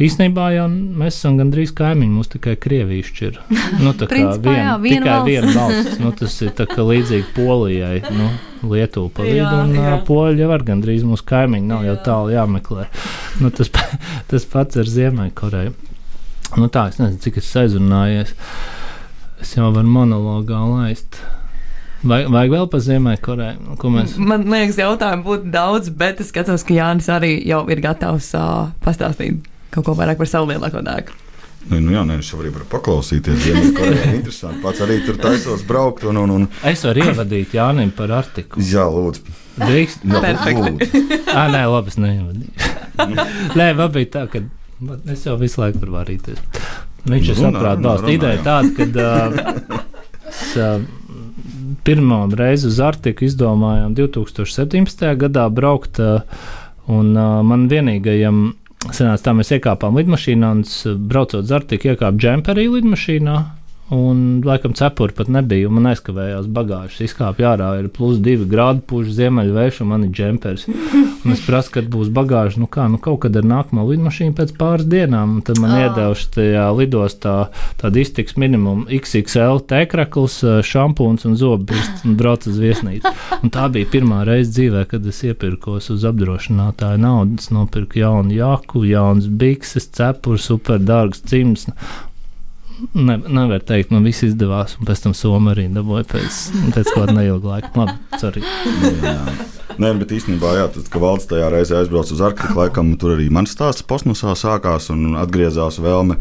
[0.01, 3.39] Īsnībā jau mēs esam gandrīz kaimiņi, mums tikai krievīši ir.
[3.81, 5.29] Nu, tā kā Principā, vien, jā, viena tikai valsts.
[5.31, 5.99] viena valsts.
[6.03, 6.53] Nu, tas ir
[6.91, 8.01] līdzīgi Polijai.
[8.15, 8.29] Nu,
[8.71, 9.97] Lietuva pa vidu, un jā.
[10.07, 12.03] poļi jau var gandrīz mūsu kaimiņi, nav jau Jā.
[12.07, 12.87] tālu tālu jāmeklē.
[13.43, 13.69] Nu, tas,
[14.31, 15.75] tas pats ar Ziemeļkoreju.
[16.57, 18.33] Nu, tā, es nezinu, cik es aizrunājies.
[19.43, 21.19] Es jau varu monologā laist.
[22.05, 23.77] Vai, vajag vēl par Ziemeļkoreju?
[23.81, 27.81] Ko mēs Man liekas, jautājumu būtu daudz, bet es skatos, ka Jānis arī jau ir
[27.81, 29.39] gatavs uh, pastāstīt
[29.73, 31.15] kaut ko vairāk par savu lielāko dēku.
[31.67, 33.41] Nu, nu jā, nē, es varu paklausīties.
[33.43, 34.61] Ziemeļkorejā ir interesanti.
[34.63, 36.05] Pats arī tur taisos braukt.
[36.07, 38.63] Un, un, un, Es varu ievadīt Jānim par artiklu.
[38.63, 39.25] jā, lūdzu.
[39.57, 40.05] Drīkst?
[40.07, 40.21] Jā,
[40.61, 41.01] lūdzu.
[41.33, 43.57] Ah, nē, labi, es neievadīšu.
[43.59, 44.45] nē, man bija tā, ka
[45.11, 46.39] es jau visu laiku varu varīties.
[47.07, 48.05] Viņš ir Nu, runā, balsts.
[48.05, 49.83] runā, Ideja tāda, ka uh,
[50.29, 50.79] es, uh,
[51.87, 55.05] pirmo reizi uz Arktiku izdomājām 2017.
[55.21, 56.19] gadā braukt, uh,
[56.91, 58.49] un uh, man vienīgajam
[58.93, 63.37] Senās tā mēs iekāpām lidmašīnā, un braucot uz Arktiku, iekāpu džemperī lidmašīnā.
[63.89, 65.69] Un, laikam, cepuri pat nebija.
[65.69, 66.99] un Man aizkavējās bagāžas.
[67.05, 70.65] Izkāpja ārā, ir plus divi grādi, puš ziemeļvējš, un man ir džempers.
[70.67, 72.59] Un es prasu, kad būs bagāža.
[72.59, 75.37] Nu, kā, nu, kaut kad ar nākamo lidmašīnu pēc pāris dienām.
[75.37, 75.85] Un tad man oh.
[75.85, 77.35] iedevuši tajā lidostā
[77.79, 83.13] tādu iztiks minimumu XXL tēkrakls, šampūns un zobbursts un brauc uz viesnīcu.
[83.39, 87.39] Un tā bija pirmā reize dzīvē, kad es iepirkos uz apdrošinātāju naudu.
[87.39, 91.69] Es nopirku jaunu jaku, jaunas bikses, cepuri, superdārgs cims.
[92.93, 96.41] Ne, nevar teikt, man viss izdevās, un pēc tam Somija arī dabūja pēc,
[96.75, 97.71] pēc kāda neilga laika.
[97.77, 98.43] Labi, sorry.
[99.77, 103.27] Nē, bet īstenībā, jā, tad, kad valsts tajā reizē aizbrauca uz Arktiku, laikam tur arī
[103.33, 106.17] mans stāsts kosmosā sākās un atgriezās vēlme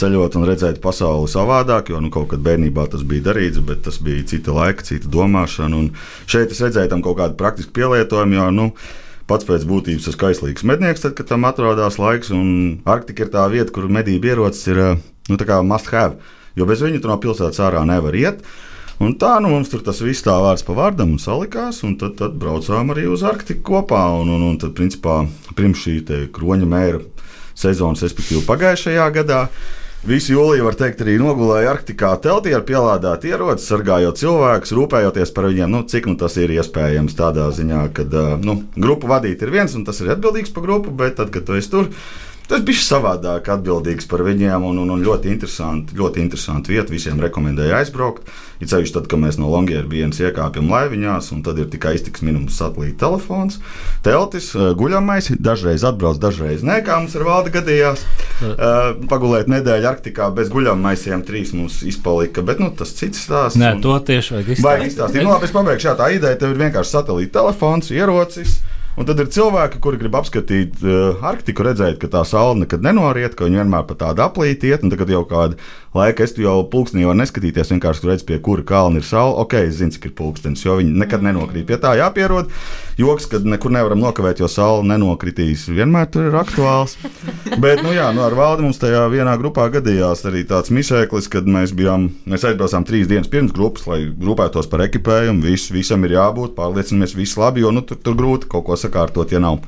[0.00, 4.00] ceļot un redzēt pasauli savādāk, jo nu, kaut kad bērnībā tas bija darīts, bet tas
[4.04, 5.76] bija cita laika, cita domāšana.
[5.76, 5.92] Un
[6.30, 8.68] šeit es redzēju tam kaut kādu praktisku pielietojumu, jo nu,
[9.30, 12.32] pats pēc būtības esmu kaislīgs mednieks, tad, kad tam atrodas laiks.
[12.34, 16.18] Un Arktika ir tā vieta, kur medību ierocis ir eh, nu, tā kā must have,
[16.58, 18.44] jo bez viņa no pilsētas ārā nevar iet.
[19.00, 22.18] Un tā nu, mums tur tas viss tā vārds pa vārdam un salikās, un tad,
[22.18, 24.02] tad braucām arī uz Arktiku kopā.
[24.20, 25.22] Un, un, un tad, principā,
[25.56, 26.02] pirms šī
[26.36, 27.00] kroņa mēra
[27.56, 29.46] sezonas, respektīvi pagājušajā gadā,
[30.00, 35.48] Visu jūliju, var teikt, arī nogulēja Arktikā teltī ar pielādētu ieroci, sargājot cilvēkus, rūpējoties par
[35.50, 38.06] viņiem, nu, cik nu, tas ir iespējams tādā ziņā, ka
[38.40, 41.58] nu, grupu vadīt ir viens un tas ir atbildīgs par grupu, bet tad, kad tu
[41.58, 41.90] esi tur,
[42.50, 46.90] tas bija savādāk atbildīgs par viņiem un, un, un ļoti interesanti, ļoti interesanti vieta.
[46.92, 48.26] Visiem rekomendēju aizbraukt.
[48.60, 52.58] Ir ceļš, tad, kad mēs no Longyearbienas iekāpjam laiviņās, un tad ir tikai iztiks minimums
[52.60, 53.56] satelīta telefons,
[54.04, 58.02] teltis, eh, guļamais, dažreiz atbrauc, dažreiz nē, kā mums ar valdi gadījās.
[58.40, 63.58] Uh, pagulēt nedēļu Arktikā bez guļamaisiem, trīs mums izpalika, bet nu, tas cits stāsts.
[63.60, 64.92] Nē, un- to tieši vajag Vajag izdarīt.
[64.92, 65.22] izstāstīt.
[65.24, 65.96] Nu, labi, es pabeigšu.
[66.00, 68.58] Tā ideja tev ir vienkārši satelīta telefons, ierocis.
[69.00, 73.32] Un tad ir cilvēki, kuri grib apskatīt uh, Arktiku, redzēt, ka tā saule nekad nenoriet,
[73.32, 74.84] ka viņi vienmēr pa tādu aplīti iet.
[74.84, 75.56] Un tagad jau kādu
[75.96, 79.38] laiku es jau pulkstenī varu neskatīties, vienkārši redzu, pie kura kalna ir saule.
[79.40, 81.64] Ok, es zinu, cik ir pulkstenis, jo viņi nekad nenokrīt.
[81.70, 82.52] Pie tā jāpierod.
[83.00, 85.62] Joks, kad nekur nevaram nokavēt, jo saule nenokritīs.
[85.72, 86.98] Vienmēr tur ir aktuāls.
[87.62, 91.48] Bet, nu jā, nu, ar valdi mums tajā vienā grupā gadījās arī tāds misēklis, kad
[91.48, 95.46] mēs bijām, mēs aizbraucām trīs dienas pirms grupas, lai rūpētos par ekipējumu.
[95.48, 99.32] Vis, visam ir jābūt, pārliecinamies, viss labi, jo nu, tur, tur grūti kaut ko sakārtot,
[99.32, 99.62] ja nav.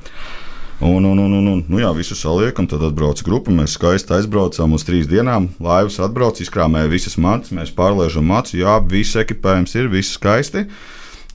[0.83, 3.53] Un, un, un, un, un nu jā, visu saliekam, tad atbrauc grupa.
[3.55, 5.49] Mēs skaisti aizbraucām uz trīs dienām.
[5.63, 10.67] Laivas atbrauc, izkrāmēja visas matus, mēs pārliežam matus, jā, viss ekipējums ir, viss skaisti.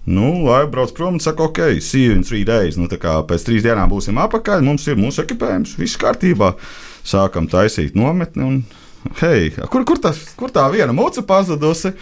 [0.08, 2.78] Nu, lai brauc prom un saka, ok, see you in three days.
[2.80, 6.54] Nu, tā kā pēc trīs dienām būsim apakaļ, mums ir mūsu ekipējums, viss kārtībā.
[7.08, 8.56] Sākam taisīt nometni un,
[9.20, 11.92] hei, kur, kur, tas, kur tā viena mūca pazudusi?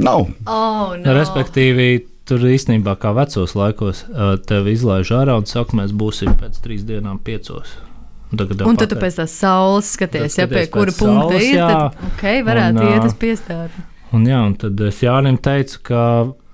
[0.00, 0.28] Nav.
[0.48, 1.12] Oh, no.
[1.18, 4.04] Respektīvi, tur īstenībā kā vecos laikos
[4.48, 7.74] tevi izlaiž ārā un saka, mēs būsim pēc trīs dienām piecos.
[8.30, 11.56] Un Tagad Un tad tu pēc tās saules skaties, ja pie kura punkta saules, ir.
[11.58, 11.66] jā.
[11.66, 13.82] Tad, ok, varētu Un, iet uz piestādi.
[14.14, 16.02] Un, jā, un tad es Jānim teicu, ka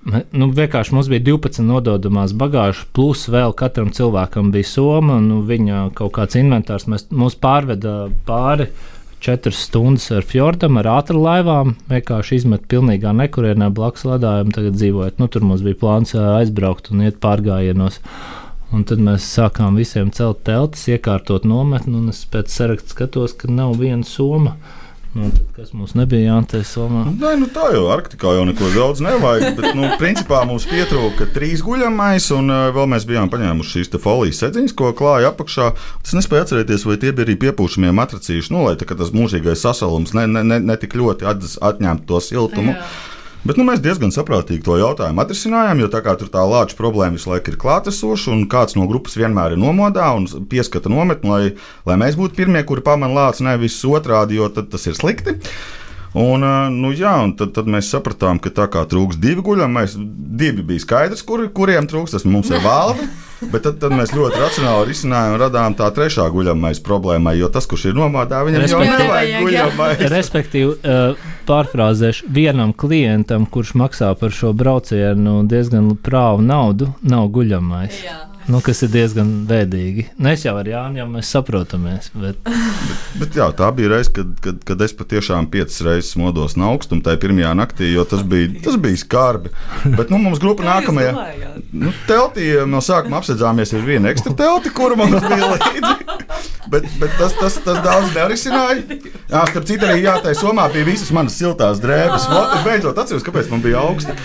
[0.07, 5.87] nu, vienkārši mums bija 12 nododamās bagāžas, plus vēl katram cilvēkam bija soma, nu, viņa
[5.97, 6.87] kaut kāds inventārs.
[6.91, 8.69] Mēs, mūs pārveda pāri
[9.23, 11.75] četras stundas ar fjordam, ar ātru laivām.
[11.89, 14.53] Vienkārši izmet pilnīgā nekurienē blakus ledājumam.
[14.55, 18.01] Tagad dzīvojot, nu, tur mums bija plāns aizbraukt un iet pārgājienos.
[18.75, 23.47] Un tad mēs sākām visiem celt teltis, iekārtot nometni, un es pēc saraksta skatos, ka
[23.51, 24.57] nav viena soma.
[25.17, 27.07] Nu, kas mums nebija jāatcerās somā?
[27.09, 29.55] Nē, nu tā jau Arktikā jau neko daudz nevajag.
[29.57, 34.43] Bet, nu, principā mums pietrūka trīs guļamais, un uh, vēl mēs bijām paņēmuši šīs folijas
[34.43, 35.71] sedziņas, ko klāja apakšā.
[36.05, 40.27] Es nespēju atcerēties, vai tie bija arī piepūšamie matracīši, nu, lai tas mūžīgais sasalums ne,
[40.29, 42.77] ne, ne, ne tik ļoti atņemtu to siltumu.
[42.77, 42.85] Jā.
[43.45, 47.15] Bet nu, mēs diezgan saprātīgi to jautājumu atrisinājām, jo tā kā tur tā lāča problēma
[47.15, 51.43] visu laiku ir klātesoša, un kāds no grupas vienmēr ir nomodā un pieskata nometni, lai,
[51.87, 55.37] lai mēs būtu pirmie, kuri pamana lāci, nevis otrādi, jo tas ir slikti.
[56.17, 56.43] Un,
[56.77, 60.63] nu, jā, un tad, tad mēs sapratām, ka tā kā trūks divi guļami, mēs divi
[60.65, 63.07] bija skaidrs, kur, kuriem trūks, tas mums ir valde.
[63.51, 67.67] Bet tad, tad mēs ļoti racionāli risinājām un radām tā trešā guļamais problēmai, jo tas,
[67.69, 70.01] kurš ir nomādā, viņam jau nevajag guļamais.
[70.09, 70.95] Respektīvi,
[71.45, 78.01] pārfrāzēšu, vienam klientam, kurš maksā par šo braucienu diezgan prāvu naudu, nav guļamais.
[78.07, 78.23] Jā.
[78.47, 80.05] Nu, kas ir diezgan bēdīgi.
[80.15, 82.07] Nu, es jau ar Jānu jau mēs saprotamies.
[82.15, 82.37] Bet...
[82.47, 86.69] bet, bet jā, tā bija reize, kad, kad, kad es patiešām piecas reizes modos no
[86.71, 89.51] augstuma tajā pirmajā naktī, jo tas bija, tas bija skarbi.
[89.97, 91.11] Bet nu, mums grupa nākamajā
[91.75, 95.93] nu, teltī no sākuma apsēdzāmies ar vienu ekstra telti, kuru mums bija līdzi.
[96.71, 98.81] Bet, bet tas, tas, tas daudz nerisināja.
[99.27, 102.27] Jā, starp citu, arī jātaisa somā bija visas manas siltās drēbes.
[102.27, 104.15] Es beidzot atceros, kāpēc man bija augsti.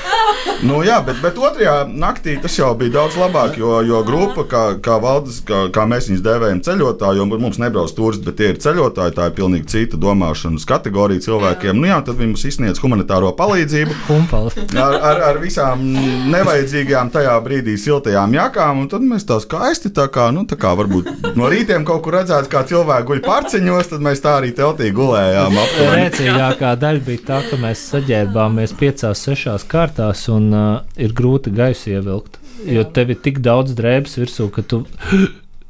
[0.67, 4.63] Nu, jā, bet, bet otrajā naktī tas jau bija daudz labāk, jo, jo grupa, kā,
[4.85, 8.61] kā valdes, kā, kā mēs viņus dēvējam, ceļotāji, jo mums nebrauc turisti, bet tie ir
[8.63, 9.17] ceļotāji.
[9.17, 11.79] Tā ir pilnīgi cita domāšanas kategorija cilvēkiem.
[11.79, 13.97] Nu, jā, tad viņi mums izsniedz humanitāro palīdzību.
[14.83, 15.85] Ar, ar, ar visām
[16.33, 20.75] nevajadzīgajām tajā brīdī siltajām jakām, un tad mēs tā skaisti tā kā, nu, tā kā
[20.79, 24.93] varbūt no rītiem kaut kur redzēt, kā cilvēki guļ pārceņos, tad mēs tā arī teltī
[24.97, 25.59] gulējām.
[25.97, 30.71] Rēcīgākā daļa bija tā, ka mēs saģērbāmies piecās, sešās kārtās un uh,
[31.01, 34.85] ir grūti gaisu ievilkt jo tev ir tik daudz drēbes virsū, ka tu.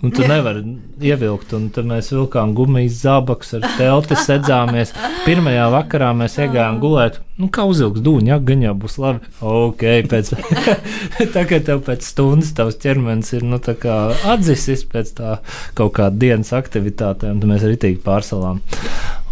[0.03, 0.65] Un tu nevari
[0.99, 4.91] ievilkt, un tad mēs vilkām gumijas zābakus ar telti, sēdzāmies.
[5.23, 7.21] Pirmajā vakarā mēs iegājām gulēt.
[7.39, 9.31] Nu, kā uzvilks dūņa, ja gan jau būs labi.
[9.47, 10.33] Ok, pēc
[11.37, 15.39] tagad tev pēc stundas tavs ķermenis ir nu, atzisis pēc tā
[15.79, 18.59] kaut kāda dienas aktivitātēm, un mēs arī tīgi pārsalām.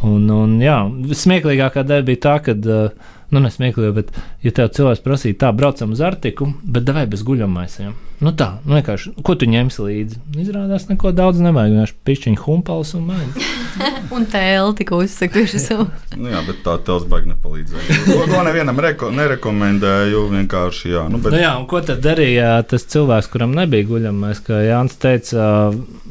[0.06, 0.84] Un, un jā,
[1.26, 2.60] smieklīgākā daļa bija tā, ka.
[2.62, 4.12] Uh, nu, nesmieklīgi, bet,
[4.44, 7.92] ja tev cilvēks prasīja, tā, braucam uz Artiku, bet devai bez guļamaisiem.
[8.20, 10.18] Nu tā, nu vienkārši, ko tu ņemsi līdzi?
[10.42, 13.46] Izrādās, neko daudz nevajag, vienkārši pišķiņu humpals un maigi.
[14.16, 15.86] un telti, ko uzsaka tieši savu.
[16.20, 17.98] nu jā, bet tā tels baigi nepalīdzēja.
[18.10, 21.06] To, to nevienam reko, nerekomendēju, vienkārši, jā.
[21.08, 21.32] Nu, bet...
[21.32, 25.48] nu jā, un ko tad darīja tas cilvēks, kuram nebija guļamais, kā Jānis teica,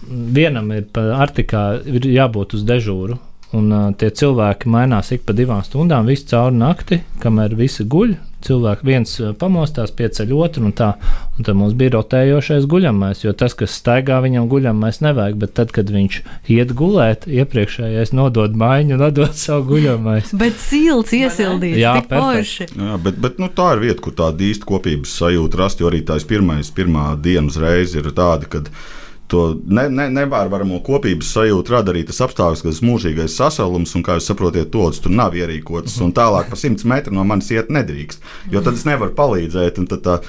[0.09, 3.19] vienam ir pa Artikā ir jābūt uz dežūru
[3.57, 8.17] Un uh, tie cilvēki mainās ik pa divām stundām, visu cauri nakti, kamēr visi guļ.
[8.45, 10.93] Cilvēks viens pamostās, pieceļ otru, un tā.
[11.35, 15.35] Un tad mums bija rotējošais guļamais, jo tas, kas staigā, viņam guļamais nevajag.
[15.41, 16.19] Bet tad, kad viņš
[16.55, 20.31] iet gulēt, iepriekšējais nodod maiņu un atdod savu guļamais.
[20.39, 22.69] bet silts iesildīts, jā, perfekti.
[22.77, 26.05] Jā, bet, bet nu, tā ir vieta, kur tāda īsta kopības sajūta rast, jo arī
[26.07, 28.98] tās pirmais, pirmā dienas reize ir tāda, kad viņa
[29.29, 34.05] to ne, ne, nevērvaramo kopības sajūtu rada arī tas apstākļus, ka tas mūžīgais sasalums, un
[34.05, 37.69] kā jūs saprotat, tods tur nav ierīkots, un tālāk pa simts metru no manis iet
[37.73, 39.81] nedrīkst, jo tad es nevaru palīdzēt.
[40.05, 40.19] Tā,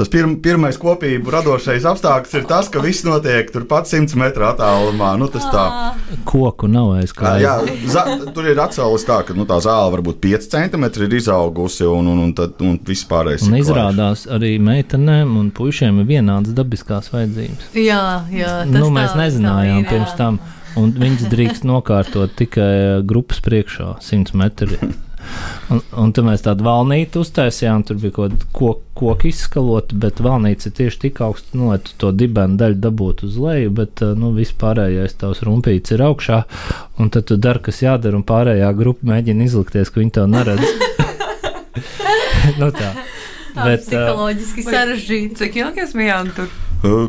[0.00, 5.12] tas pirm, pirmais kopību radošais apstākļus ir tas, ka viss notiek turpat 100 metru attālumā.
[5.20, 5.64] Nu, tas tā
[6.28, 7.44] koku nav aizklājis.
[7.44, 7.56] Jā,
[7.92, 12.08] za, tur ir atcēlis tā, ka nu, tā zāle varbūt 5 centimetri ir izaugusi un,
[12.14, 13.44] un, un, tad, un viss pārējais.
[13.48, 14.32] Un izrādās klājuši.
[14.38, 17.68] arī meitenēm un puišiem ir vienādas dabiskās vajadzības.
[17.76, 20.40] Jā, jā nu, mēs tā, nezinājām tā ir, pirms tam.
[20.80, 24.78] Un viņas drīkst nokārtot tikai grupas priekšā, 100 metri.
[25.70, 30.20] Un, un tur mēs tādu valnīti uztaisījām, tur bija kaut kāda koka kok izskalota, bet
[30.20, 34.02] valnīca ir tieši tik augsta, nu, lai tu to dibenu daļu dabūtu uz leju, bet
[34.04, 36.42] uh, nu, viss pārējais tavs rumpīts ir augšā,
[37.00, 40.66] un tad tu dari, kas jādara, un pārējā grupa mēģina izlikties, ka viņi to neredz.
[42.60, 42.92] nu, tā.
[43.56, 45.38] Bet, psiholoģiski uh, sarežģīti.
[45.40, 46.52] Cik ilgi mēs bijām tur?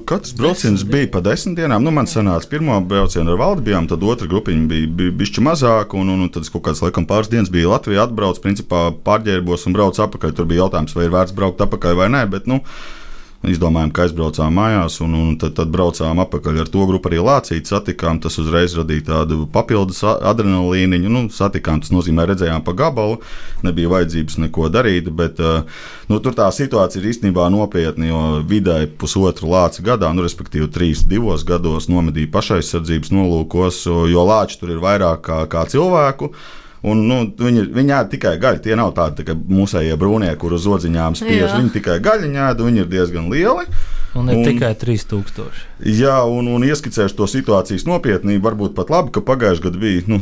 [0.06, 1.86] Katrs brauciens bija pa desmit dienām.
[1.86, 5.96] Nu, man sanāca, pirmā brauciena ar valdi bijām, tad otra grupiņa bija, bija bišķi mazāka,
[5.96, 9.78] un, un, un tad kaut kāds, laikam, pāris dienas bija Latvija atbrauc, principā pārģērbos un
[9.78, 10.34] brauc apakaļ.
[10.36, 12.60] Tur bija jautājums, vai ir vērts braukt apakaļ vai nē, bet, nu,
[13.42, 17.72] Izdomājām, ka aizbraucām mājās, un, un tad, tad braucām atpakaļ ar to grupu arī Lācīti.
[17.72, 21.10] Satikām, tas uzreiz radīja tādu papildus adrenalīniņu.
[21.10, 23.18] Nu, satikām, tas nozīmē, redzējām pa gabalu,
[23.66, 29.50] nebija vajadzības neko darīt, bet nu, tur tā situācija ir īstenībā nopietna, jo vidēji pusotru
[29.56, 35.26] lāci gadā, nu, respektīvi trīs, divos gados nomedīja pašaizsardzības nolūkos, jo lāči tur ir vairāk
[35.26, 36.30] kā, kā cilvēku.
[36.82, 38.64] Un, nu, viņi, viņi ēd tikai gaļu.
[38.66, 41.44] Tie nav tādi tā mūsējie brūnie, kur uz odziņām spiež.
[41.46, 41.58] Jā.
[41.60, 43.68] Viņi tikai gaļu ēd, viņi ir diezgan lieli.
[44.18, 45.62] Un ir un, tikai 3000.
[45.86, 48.44] Jā, un, un ieskicēšu to situācijas nopietnību.
[48.50, 50.20] Varbūt pat labi, ka pagājušajā gadā bija nu,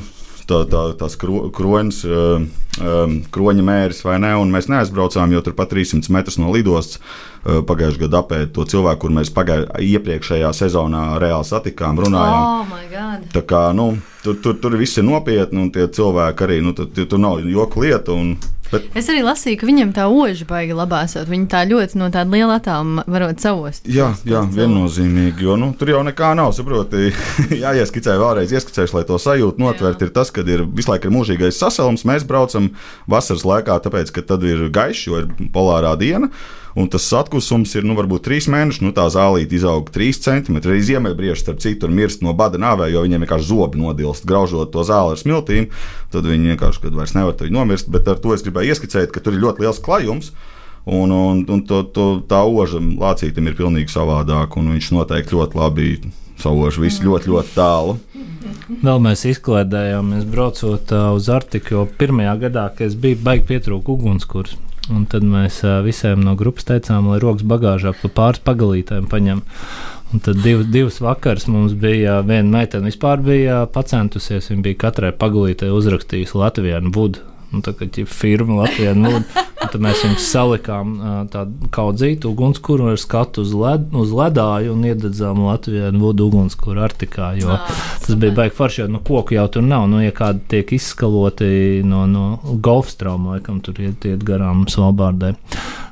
[0.50, 5.56] tā, tā, tās kro, kroņas, um, kroņa mēris vai ne, un mēs neaizbraucām, jo tur
[5.58, 7.00] pat 300 metrus no lidostas
[7.46, 12.46] uh, pagājušajā gadā apēda to cilvēku, kur mēs pagājušajā iepriekšējā sezonā reāli satikām, runājām.
[12.46, 13.92] Oh tā kā, nu,
[14.24, 17.86] tur, tur, tur viss ir nopietni, un tie cilvēki arī, nu, tur, tur nav joku
[17.86, 18.16] lieta.
[18.16, 18.38] Un,
[18.70, 18.86] Bet...
[18.98, 21.26] Es arī lasīju, ka viņam tā oža baigi labā esot.
[21.30, 23.88] Viņi tā ļoti no tāda liela attāluma varot savost.
[23.90, 26.52] Jā, jā viennozīmīgi, jo nu, tur jau nekā nav.
[26.54, 27.10] Saproti,
[27.64, 30.06] jāieskicē vēlreiz, ieskicēšu, lai to sajūtu notvert.
[30.06, 32.06] Ir tas, ka ir visu laiku ir mūžīgais sasalums.
[32.06, 32.70] Mēs braucam
[33.10, 36.30] vasaras laikā, tāpēc, ka tad ir gaišs, jo ir polārā diena.
[36.78, 38.84] Un tas atkusums ir nu, varbūt trīs mēneši.
[38.86, 40.60] Nu, tā zālīte izaug 3 cm.
[40.62, 44.86] Arī ziemeļbrieži, starp citu, mirst no bada nāvē, jo viņiem vienkārši zobi nodilst, graužot to
[44.86, 45.70] zāli ar smiltīm.
[46.14, 47.90] Tad viņi vienkārši, kad vairs nevar nomirst.
[47.90, 50.34] Bet ar to es gribēju ieskicēt, ka tur ir ļoti liels klajums.
[50.90, 55.60] Un, un, un to, to, tā oža lācītam ir pilnīgi savādāk, un viņš noteikti ļoti
[55.60, 55.90] labi
[56.40, 57.98] savož visu ļoti, ļoti tālu.
[58.80, 63.92] Vēl mēs izklaidējāmies braucot uh, uz Arktiku, jo pirmajā gadā, kad es biju baigi pietrūkt
[63.92, 64.56] ugunskurs,
[64.90, 69.44] Un tad mēs visiem no grupas teicām, lai rokas bagāžā pa pāris pagalītēm paņem.
[70.10, 74.50] Un tad div, divas vakaras mums bija viena meitene, vispār bija pacentusies.
[74.50, 78.94] Viņa bija katrai pagalītē uzrakstījusi Latvijā budu nu, tā kā firma Latvijā.
[78.98, 79.22] Nu,
[79.60, 80.94] tad mēs viņus salikām
[81.34, 87.34] tādu kaudzītu ugunskura ar skatu uz, led, uz ledāju un iededzām Latvijā vodu ugunskura artikā.
[87.40, 89.90] Jo oh, tas bija baigi forši, jo nu, koku jau tur nav.
[89.92, 92.26] Nu, ja kādi tiek izskaloti no, no
[92.66, 95.36] golfstrauma, laikam tur iet, iet garām Svalbārdē.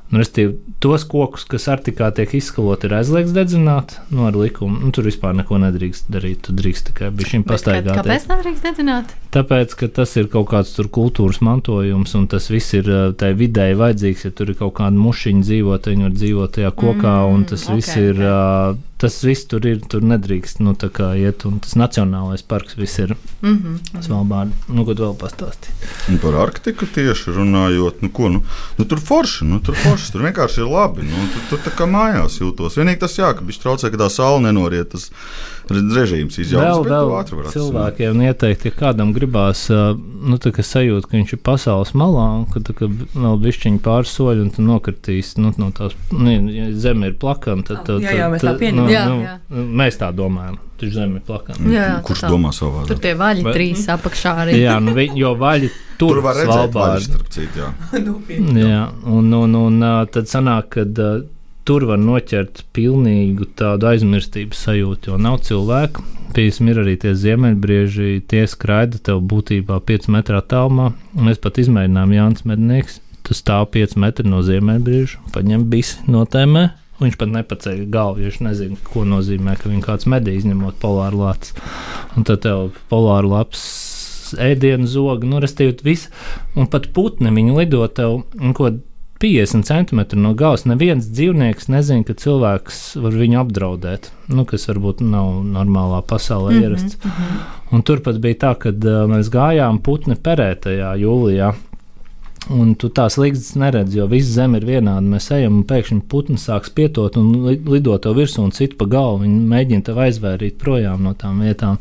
[0.08, 4.80] Nu, Restīvi, tos kokus, kas Arktikā tiek izskaloti, ir aizliegts dedzināt nu, ar likumu.
[4.80, 6.46] Nu, tur vispār neko nedrīkst darīt.
[6.48, 7.92] Tu drīkst tikai šim pastaigāt.
[8.00, 9.12] Kāpēc nedrīkst dedzināt?
[9.36, 12.88] Tāpēc, ka tas ir kaut kāds kultūras mantojums, un tas viss ir
[13.20, 14.28] tai vidēji vajadzīgs.
[14.30, 17.68] Ja tur ir kaut kāda mušiņa dzīvot, viņi var dzīvot tajā kokā, mm, un tas
[17.68, 18.24] okay, viss ir.
[18.24, 19.80] Okay tas viss tur ir.
[19.88, 20.74] Tur nedrīkst nu,
[21.18, 24.02] iet, un tas nacionālais parks viss ir mm -hmm.
[24.06, 24.52] Svalbārdā.
[24.68, 25.70] Nu, ko vēl pastāstīt?
[26.10, 28.44] Un par Arktiku tieši runājot, nu, ko, nu,
[28.78, 31.04] nu, tur forši, nu, tur forši, tur vienkārši ir labi.
[31.04, 32.78] Nu, tur, tur tā kā mājās jūtos.
[32.78, 34.90] Vienīgi tas jā, ka viņš traucē, ka tā saule nenoriet.
[34.90, 35.12] Tas,
[35.72, 36.88] režīms izjauks.
[36.88, 41.94] Vēl, vēl cilvēkiem ieteikt, ja kādam gribās, nu, tā, ka sajūt, ka viņš ir pasaules
[41.98, 45.98] malā, un ka, tā, ka vēl bišķiņi pāris soļi un tu nokritīs nu, no tās,
[46.14, 48.86] nu, ja zeme ir plakana, tad, tad, jā, jā, mēs tā pieņemam.
[48.86, 49.68] Nu, jā, nu, jā.
[49.84, 50.62] Mēs tā domājam.
[50.78, 51.70] Taču zeme ir plakana.
[51.74, 52.30] Jā, Kurš tā.
[52.30, 52.92] domā savādāk?
[52.92, 54.60] Tur tie vaļi Bet, trīs apakšā arī.
[54.62, 57.72] jā, nu, vi, jo vaļi tur, tur var redzēt vaļi, starp citu, jā.
[58.62, 61.02] jā, un, un, un, tad sanāk, kad
[61.68, 66.06] tur var noķert pilnīgu tādu aizmirstības sajūtu, jo nav cilvēku.
[66.38, 70.92] Piemēram, ir arī tie ziemeļbrieži, tie skraida tev būtībā 5 metru attālumā.
[71.18, 73.00] Mēs pat izmēģinājām Jānis Mednieks.
[73.28, 78.32] Tas stāv 5 metri no ziemeļbrieža, paņem bisi no tēmē Viņš pat nepaceļ galvu, jo
[78.32, 81.54] viņš nezina, ko nozīmē, ka viņa kāds medī izņemot polāru lācis.
[82.18, 83.66] Un tad tev polāru lapas
[84.42, 86.10] ēdienu zogu, nu, restīvi, viss.
[86.58, 88.24] Un pat putni viņi lido tev,
[88.58, 88.72] ko
[89.20, 90.58] 50 centimetri no gala.
[90.70, 96.58] Neviens dzīvnieks nezina, ka cilvēks var viņu apdraudēt, nu, kas varbūt nav normālā pasaulē mm
[96.58, 96.98] -hmm, ierasts.
[97.04, 97.40] Mm -hmm.
[97.72, 101.54] Un turpat bija tā, ka uh, mēs gājām putni perētajā jūlijā.
[102.50, 105.02] Un tu tās līgstas neredzi, jo viss zeme ir vienāda.
[105.02, 107.34] Mēs ejam, un pēkšņi putns sāks pietot un
[107.68, 109.24] lidot to virsū un citu pa galvu.
[109.26, 111.78] Viņi mēģina tev aizvairīt projām no tām vietām.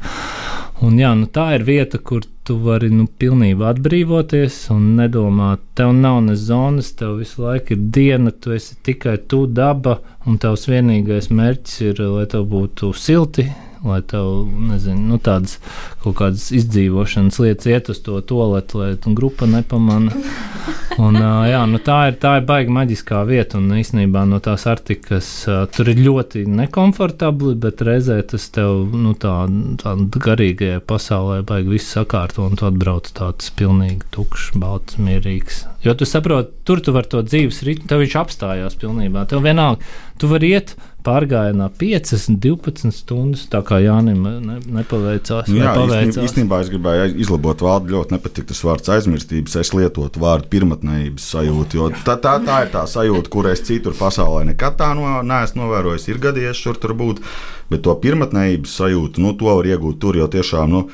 [0.85, 5.95] Un, jā, nu, tā ir vieta, kur tu vari nu, pilnībā atbrīvoties un nedomāt, tev
[5.97, 9.97] nav ne zonas, tev visu laiku ir diena, tu esi tikai tu daba,
[10.29, 13.49] un tavs vienīgais mērķis ir, lai tev būtu silti,
[13.85, 15.59] lai tev, nezinu, nu, tādas
[16.03, 20.15] kaut kādas izdzīvošanas lietas iet uz to toaletu, lai grupa nepamana.
[20.97, 25.29] Un, jā, nu, tā ir, tā ir baigta maģiskā vieta, un īstenībā no tās artikas
[25.77, 29.35] tur ir ļoti nekomfortabli, bet reizē tas tev nu, tā,
[29.83, 29.93] tā
[30.27, 35.67] garīgajā pasaulē baigi viss sakārto, un tu atbrauc tāds pilnīgi tukšs, balts, mierīgs.
[35.85, 39.29] Jo tu saproti, tur tu vari to dzīves ritmu, tev viņš apstājās pilnībā.
[39.31, 39.85] Tev vienalga,
[40.19, 40.75] tu vari iet
[41.07, 43.47] pārgājienā 5, 12 stundas.
[43.53, 45.51] Tā kā Jānis ne, nepaveicās.
[45.53, 46.21] Jā, nepaveicās.
[46.27, 47.95] īstenībā, es gribēju izlabot vārdu.
[47.97, 49.59] Ļoti nepatīk tas vārds aizmirstības.
[49.63, 51.81] Es lietotu vārdu pirmotnējības sajūtu.
[51.81, 55.65] Jo tā, tā, tā ir tā sajūta, kur es citur pasaulē nekad tā no, neesmu
[55.65, 56.09] novērojis.
[56.11, 57.23] Ir gadījies šur tur būt,
[57.73, 60.73] bet to pirmotnējības sajūtu, nu, to var iegūt tur jau tiešām.
[60.73, 60.87] Nu,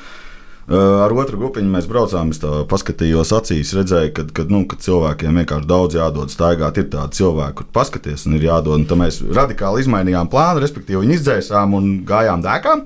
[0.71, 2.29] Ar otru grupiņu mēs braucām.
[2.31, 2.39] Es
[2.71, 6.79] paskatījos acīs, redzēju, ka, ka, nu, ka cilvēkiem vienkārši daudz jādod staigāt.
[6.79, 8.79] Ir tādi cilvēki, kur paskaties, un ir jādod.
[8.79, 12.85] Un mēs radikāli izmainījām plānu, respektīvi, viņi izdzēsām un gājām dēkām.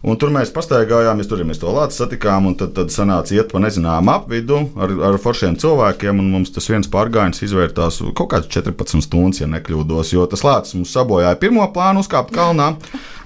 [0.00, 3.60] Un tur mēs pastaigājām, tur mēs to lāci satikām, un tad, tad sanāca iet pa
[3.60, 6.22] nezināmu apvidu ar, ar foršiem cilvēkiem.
[6.32, 10.96] Mums tas viens pārgājiens izvērtās kaut kāds 14 stundas, ja nekļūdos, jo tas lācis mums
[10.96, 12.72] sabojāja pirmo plānu uzkāpt kalnā.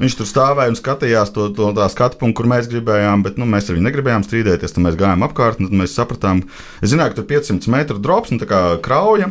[0.02, 3.70] Viņš tur stāvēja un skatījās to, to skatu punktu, kur mēs gribējām, bet nu, mēs
[3.70, 4.74] ar viņu negribējām strīdēties.
[4.74, 6.42] Tad mēs gājām apkārt, un mēs sapratām,
[6.82, 9.30] es zināju, ka tur 500 metru drops un tā kā krauja.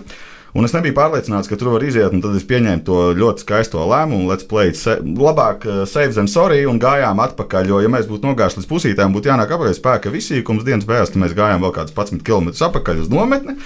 [0.54, 3.82] Un es nebiju pārliecināts, ka tur var iziet, un tad es pieņēmu to ļoti skaisto
[3.90, 7.72] lēmumu, let's play sa labāk, uh, save than sorry, un gājām atpakaļ.
[7.72, 11.24] Jo, ja mēs būtu nogājuši līdz pusītēm, būtu jānāk apakaļ spēka visīkums dienas beigās, tad
[11.26, 13.58] mēs gājām vēl kādus 11 km atpakaļ uz nometni.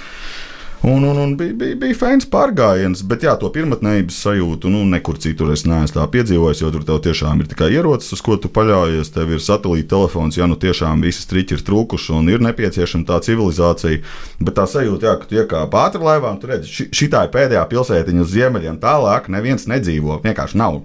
[0.82, 5.18] Un, un, un bija, bija, bija fēns pārgājiens, bet jā, to pirmotnējības sajūtu nu, nekur
[5.20, 9.10] citur es neesmu piedzīvojis, jo tur tev tiešām ir tikai ierocis, uz ko tu paļaujies.
[9.16, 13.20] Tev ir satelīta telefons, ja nu tiešām visi striķi ir trūkuši un ir nepieciešama tā
[13.26, 14.04] civilizācija.
[14.38, 17.66] Bet tā sajūta, jā, ka tu iekāp ātrā laivā un tur redz, šī ir pēdējā
[17.74, 20.22] pilsētiņa uz ziemeļiem, tālāk neviens nedzīvo.
[20.24, 20.84] Vienkārši nav.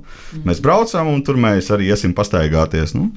[0.49, 2.97] Mēs braucam un tur mēs arī iesim pastaigāties.
[2.97, 3.11] Nu.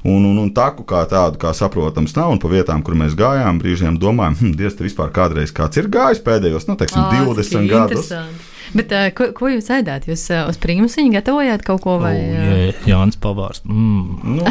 [0.00, 2.32] Un, un, un taku kā tādu, kā saprotams, nav.
[2.32, 5.90] Un pa vietām, kur mēs gājām, brīžiem domājām, hm, Dievs, te vispār kādreiz kāds ir
[5.92, 8.08] gājis pēdējos, nu, teiksim, Ā, 20 gadus.
[8.76, 10.06] Bet, uh, ko, ko jūs ēdāt?
[10.10, 12.14] Jūs uh, uz prīmusiņu gatavojāt kaut ko vai?
[12.16, 13.62] O, jā, Jānis Pavārs.
[13.66, 14.36] Mm.
[14.36, 14.46] Nu,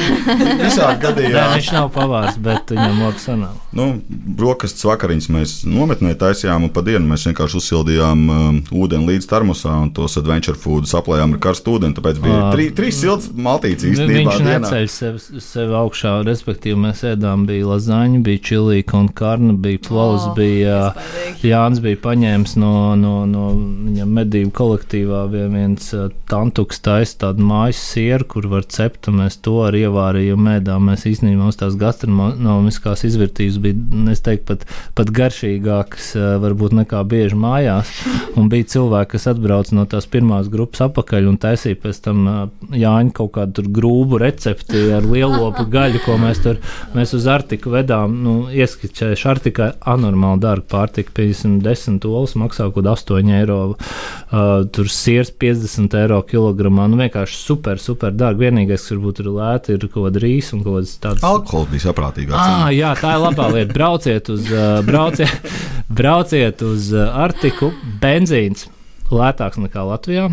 [0.59, 1.45] visādi gadījumā.
[1.45, 3.57] Nē, viņš nav pavārs, bet viņam labi sanāk.
[3.75, 9.29] Nu, brokastis vakariņas mēs nometnē taisījām, un pa dienu mēs vienkārši uzsildījām um, ūdeni līdz
[9.29, 11.95] termosā, un tos adventure food aplējām ar karstu ūdeni.
[11.97, 14.35] Tāpēc bija Ā, trī, trīs silts maltītes īstenībā.
[14.35, 14.57] Viņš dienā.
[14.65, 20.27] neceļ sevi, sevi augšā, respektīvi mēs ēdām, bija lazaņa, bija čilīka un karna, bija plovs,
[20.29, 21.28] O, oh, bija iespaidīgi.
[21.45, 27.45] Jānis bija paņēmis no, no, no viņa medību kolektīvā vien viens uh, tantuks taisa tādu
[27.47, 30.89] mājas sieru, kur var cept, un mēs to ar ievārīju mēdām.
[30.89, 33.79] Mēs īstenībā mums tās gastronomiskās izvērtības bija,
[34.13, 34.65] es teiktu, pat,
[34.97, 37.93] pat garšīgākas uh, varbūt nekā bieži mājās.
[38.39, 42.41] Un bija cilvēki, kas atbrauc no tās pirmās grupas apakaļ un taisīja pēc tam uh,
[42.75, 46.59] Jāņa kaut kādu grūbu recepti ar lielopu gaļu, ko mēs tur
[46.95, 48.19] mēs uz Artiku vedām.
[48.23, 53.59] Nu, Ieskatījuši, Artika anormāli dārga pārtika, 50 olas maksā kaut kāda 8 eiro.
[53.69, 56.87] Uh, tur sirs 50 eiro kilogramā.
[56.89, 58.47] Nu, vienkārši super, super dārgi.
[58.47, 61.25] Vienīgais, kas varbūt ir lēti, ir kaut kāda rīsa un kaut kādas tādas.
[61.29, 62.39] Alkohols bija saprātīgāks.
[62.39, 63.73] Ah, jā, tā ir labā lieta.
[63.75, 65.49] Brauciet uz, uh, brauciet,
[66.01, 67.73] brauciet uz uh, Artiku.
[68.01, 68.69] Benzīns
[69.13, 70.29] lētāks nekā Latvijā.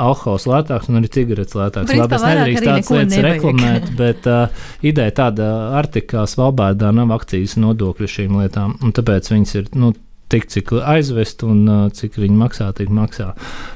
[0.00, 1.90] Alkohols lētāks un arī cigaretes lētāks.
[1.90, 3.34] Principā Labi, es arī tādas lietas nevajag.
[3.36, 5.48] reklamēt, bet uh, ideja tāda,
[5.80, 9.68] Arktikā Svalbārdā nav akcijas nodokļu šīm lietām, un tāpēc viņas ir.
[9.76, 9.92] Nu,
[10.32, 13.32] Tik cik aizvest un cik viņi maksā, tik maksā.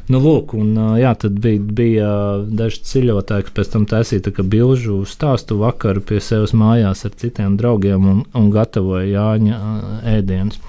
[0.09, 2.11] Nu, lūk, un, jā, tad bija, bija
[2.47, 7.59] daži ceļotāji, kas pēc tam taisīja tā bilžu stāstu vakaru pie sevis mājās ar citiem
[7.61, 9.59] draugiem un, un gatavoja Jāņa
[10.17, 10.61] ēdienus.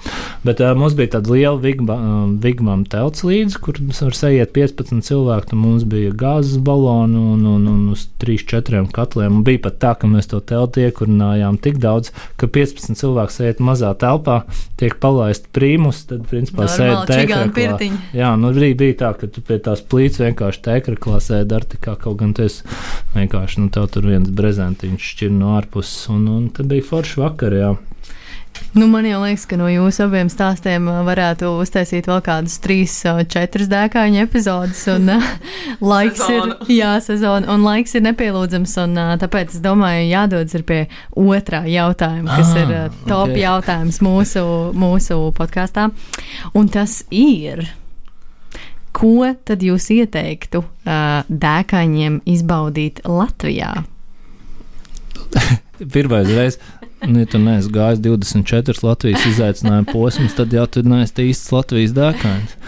[0.46, 5.04] Bet mums bija tāda liela vigma, uh, vigmam telts līdzi, kur mums var sajiet 15
[5.08, 5.50] cilvēku.
[5.50, 9.40] Tad mums bija gāzes baloni un, un, un uz 3-4 katliem.
[9.40, 13.62] Un bija pat tā, ka mēs to telti iekurinājām tik daudz, ka 15 cilvēku sēž
[13.64, 14.42] mazā telpā,
[14.80, 17.98] tiek palaist prīmus, tad principā čigānu tēkraklā.
[18.16, 21.96] Jā, nu arī bija tā, ka tu pie tās plīts vienkārši tēkraklā sēdi ar tikā
[22.00, 22.62] kaut gan tas
[23.14, 27.54] vienkārši, nu tev tur viens brezentiņš šķir no ārpuses, un, un tad bija forši vakar,
[27.54, 27.72] jā.
[28.74, 33.22] Nu, man liekas, ka no jūsu abiem stāstiem uh, varētu uztaisīt vēl kādus trīs, uh,
[33.26, 34.82] četras dēkāņu epizodes.
[34.92, 35.24] Un, uh,
[35.92, 36.58] laiks Sezonu.
[36.68, 38.76] ir, jā, sezona, un laiks ir nepielūdzams.
[38.84, 40.80] Un, tāpēc es domāju, jādodas pie
[41.18, 43.36] otrā jautājuma, kas Ah, ir top ok.
[43.40, 44.44] jautājums mūsu,
[44.78, 45.88] mūsu podkāstā.
[46.58, 47.66] Un tas ir.
[48.98, 53.74] Ko tad jūs ieteiktu uh, dēkaņiem izbaudīt Latvijā?
[55.94, 56.58] Pirmais reizes,
[57.06, 61.96] nu, ja tu neesi gājis 24 Latvijas izaicinājumu posmus, tad jau tu neesi īsts Latvijas
[61.96, 62.58] dēkājs.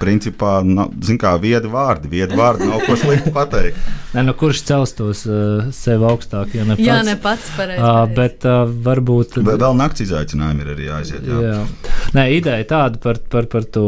[0.00, 3.78] Principā, nav, zin kā, viedi vārdi, viedi vārdi nav ko slikti pateikt.
[4.14, 6.86] Nē, no kurš celstos uh, sev augstāk, ja ne pats?
[6.86, 7.82] Jā, ne pats pareizi.
[7.82, 9.40] Uh, bet uh, varbūt.
[9.46, 11.22] Vēl vēl nakts izaicinājumi ir arī jāaiziet.
[11.26, 11.36] Jā.
[11.42, 11.92] Jā.
[12.16, 13.86] Nē, ideja tāda par, par, par to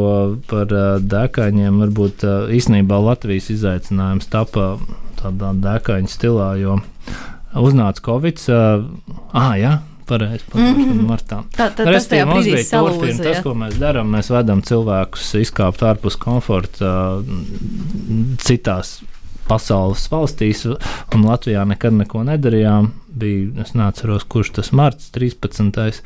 [0.51, 1.81] par uh, dēkaņiem.
[1.87, 4.65] Varbūt uh, īstenībā Latvijas izaicinājums tapa
[5.19, 6.73] tādā dēkaņa stilā, jo
[7.55, 8.43] uznāca Covid.
[8.49, 8.85] Uh,
[9.33, 9.79] ah, jā,
[10.09, 11.05] pareizi Mhm.
[11.09, 11.43] martā.
[11.57, 14.09] Tā, tā, tas tajā mums bija turpina, tas, ko mēs darām.
[14.15, 18.99] Mēs vedam cilvēkus izkāpt ārpus komforta mm, citās
[19.49, 22.91] pasaules valstīs, un Latvijā nekad neko nedarījām.
[23.19, 26.03] Bija, es neatceros, kurš tas marts, 13.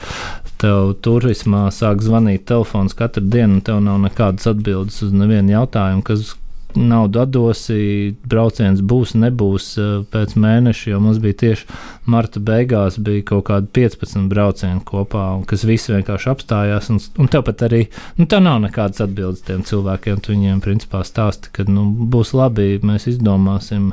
[0.62, 6.04] Tev turismā sāk zvanīt telefons katru dienu, un tev nav nekādas atbildes uz nevienu jautājumu,
[6.06, 6.36] kas
[6.78, 11.66] naudu atdosi, brauciens būs, nebūs eh, pēc mēneša, jo mums bija tieši
[12.10, 17.44] marta beigās bija kaut kādi 15 braucieni kopā, kas visi vienkārši apstājās, un, un tev
[17.48, 17.84] pat arī,
[18.18, 22.76] nu, tev nav nekādas atbildes tiem cilvēkiem, tu viņiem principā stāsti, ka, nu, būs labi,
[22.82, 23.92] mēs izdomāsim,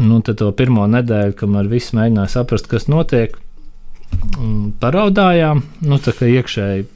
[0.00, 3.38] nu, tad to pirmo nedēļu, kamēr viss mēģināja saprast, kas notiek,
[4.82, 6.86] paraudājām, nu, tā kā iekšēji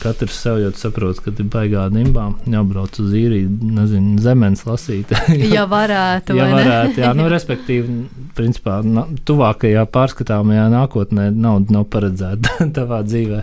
[0.00, 5.14] katrs sev jau saprot, ka ir baigā dimbā, jābrauc uz īriju, nezinu, zemes lasīt.
[5.54, 8.04] Ja varētu, Ja varētu, jā, nu, respektīvi,
[8.36, 13.42] principā, na, tuvākajā pārskatāmajā nākotnē nauda nav paredzēta tavā dzīvē.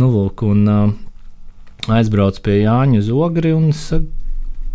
[0.00, 4.08] Nu, lūk, un uh, aizbrauc pie Jāņa uz Ogri un saka,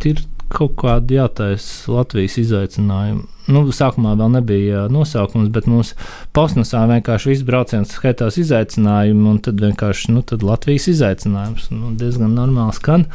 [0.05, 0.21] ir
[0.51, 3.23] kaut kādi jātaisa Latvijas izaicinājumi.
[3.51, 5.93] Nu, sākumā vēl nebija nosaukums, bet mums
[6.33, 12.33] posmasā vienkārši viss brauciens skaitās izaicinājumi, un tad vienkārši nu, tad Latvijas izaicinājums nu, diezgan
[12.37, 13.05] normāli skan.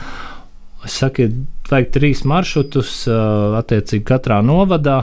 [0.87, 1.29] Es saku,
[1.71, 3.03] vajag trīs maršrutus,
[3.61, 5.03] attiecīgi katrā novadā.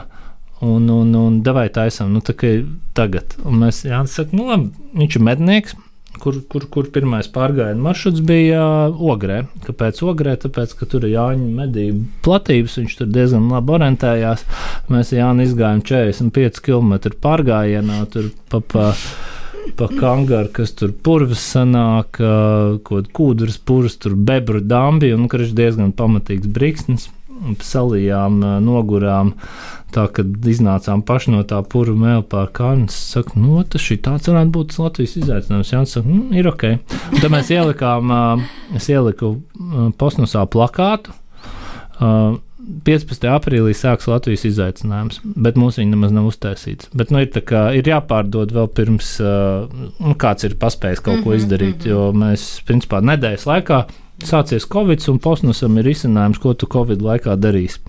[0.65, 2.55] Un, un, un devai taisām, nu, tā kā
[2.97, 3.35] tagad.
[3.45, 5.75] Un mēs, jā, saka, nu, labi, viņš ir mednieks,
[6.21, 9.43] kur, kur, kur pirmais pārgājienu maršruts bija uh, Ogrē.
[9.65, 10.35] Kāpēc Ogrē?
[10.41, 14.45] Tāpēc, ka tur ir Jāņa medību platības, viņš tur diezgan labi orientējās.
[14.93, 18.87] Mēs Jāni izgājām 45 km pārgājienā, tur pa, pa,
[19.79, 25.55] pa kangaru, kas tur purvas sanāk, uh, kaut kūdras purvas, tur bebru dambi, un kurš
[25.57, 27.11] diezgan pamatīgs briksnis.
[27.61, 29.35] Salījām, uh, nogurām,
[29.95, 32.95] tā kad iznācām paši no tā pura mēla pār kājas.
[32.95, 35.71] Es saku, nu, tas šī tāds varētu būt Latvijas izaicinājums.
[35.73, 36.65] Jā, saka, nu, ir ok.
[37.11, 38.11] Un tad mēs ielikām,
[38.77, 39.37] es ieliku
[40.01, 41.15] posmasā plakātu.
[41.97, 42.37] Uh,
[42.83, 43.23] 15.
[43.31, 46.89] aprīlī sāks Latvijas izaicinājums, bet mums viņa nemaz nav uztaisīts.
[46.97, 51.87] Bet nu, ir, kā, ir jāpārdod vēl pirms nu, kāds ir paspējis kaut ko izdarīt,
[51.87, 53.85] jo mēs, principā, nedēļas laikā
[54.27, 57.79] sācies Covid, un posmosam ir izcinājums, ko tu Covid laikā darīsi.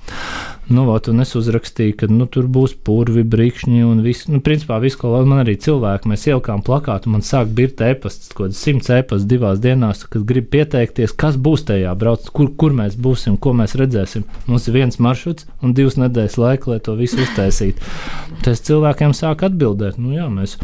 [0.68, 4.26] Nu, vat, un es uzrakstīju, ka nu, tur būs purvi, brīkšņi un viss.
[4.28, 8.50] Nu, principā, viss, ko man arī cilvēki, mēs ielikām plakātu, man sāk birt e-pasts, kaut
[8.50, 12.98] kāds simts e-pasts divās dienās, kad grib pieteikties, kas būs tajā brauc, kur, kur mēs
[13.00, 14.28] būsim, ko mēs redzēsim.
[14.50, 17.96] Mums ir viens maršruts un divas nedēļas laika, lai to visu uztaisītu.
[18.44, 20.58] Tas cilvēkiem sāk atbildēt, nu jā, mēs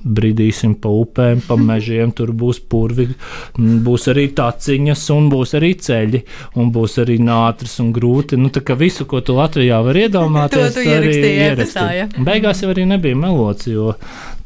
[0.00, 3.08] Bridīsim pa upēm, pa mežiem, tur būs purvi,
[3.56, 6.22] būs arī taciņas, un būs arī ceļi,
[6.60, 8.38] un būs arī nātris un grūti.
[8.40, 12.24] Nu, tā kā visu, ko tu Latvijā vari iedomāties, To tu arī ierakstīji?
[12.26, 13.94] Beigās jau arī nebija melots, jo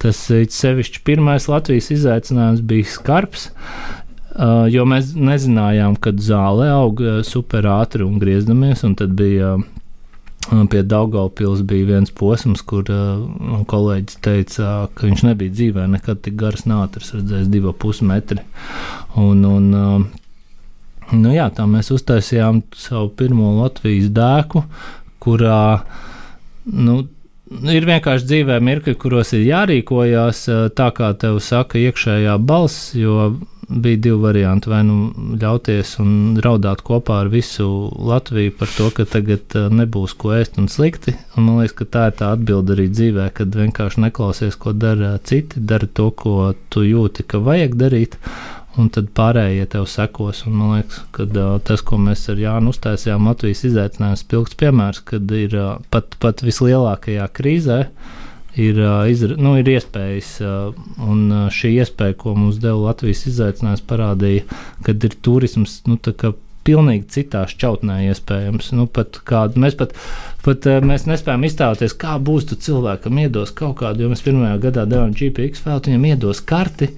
[0.02, 3.50] tas sevišķi pirmais Latvijas izaicinājums bija skarbs.
[4.34, 9.66] Uh, jo mēs nezinājām, kad zāle aug super ātri un griezdamies, un tad bija uh,
[10.44, 16.36] Pie Daugaupils bija viens posms, kur uh, kolēģis teica, ka viņš nebija dzīvē nekad tik
[16.40, 18.44] garas nātris, redzējis divu pusmetri.
[19.20, 24.66] Un, un, uh, nu jā, tā mēs uztaisījām savu pirmo Latvijas dēku,
[25.24, 25.64] kurā,
[26.70, 27.02] nu,
[27.54, 33.34] Ir vienkārši dzīvē mirkļi, kuros ir jārīkojas uh, tā, kā tev saka iekšējā balss, jo
[33.68, 34.70] bija divi varianti.
[34.70, 34.96] Vai nu
[35.40, 40.58] ļauties un raudāt kopā ar visu Latviju par to, ka tagad uh, nebūs ko ēst
[40.60, 41.16] un slikti.
[41.36, 45.14] Un man liekas, ka tā ir tā atbilde arī dzīvē, kad vienkārši neklausies, ko dara
[45.24, 48.18] citi, dara to, ko tu jūti, ka vajag darīt.
[48.74, 50.42] Un tad pārējie tev sekos.
[50.48, 55.04] Un man liekas, ka uh, tas, ko mēs ar Jānu uztaisījām, Latvijas izaicinājums, pilns piemērs,
[55.12, 57.80] kad ir uh, pat, pat vislielākajā krīzē
[58.56, 58.78] ir,
[59.10, 60.36] izra, nu, ir iespējas,
[61.02, 64.46] un šī iespēja, ko mums deva Latvijas izaicinājums, parādīja,
[64.86, 65.82] ka ir turisms.
[65.90, 65.98] Nu,
[66.64, 68.70] Pilnīgi citā šķautnē iespējams.
[68.72, 69.90] Nu, pat kādu, mēs pat,
[70.46, 74.86] pat mēs nespējam iztēloties, kā būs tu cilvēkam iedos kaut kādu, jo mēs pirmajā gadā
[74.88, 76.88] devām GPX vēl, viņam iedos karti.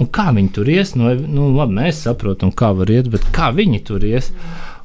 [0.00, 0.94] Un kā viņi tur ies?
[0.96, 4.32] Nu, nu, labi, mēs saprotam, kā var iet, bet kā viņi tur ies?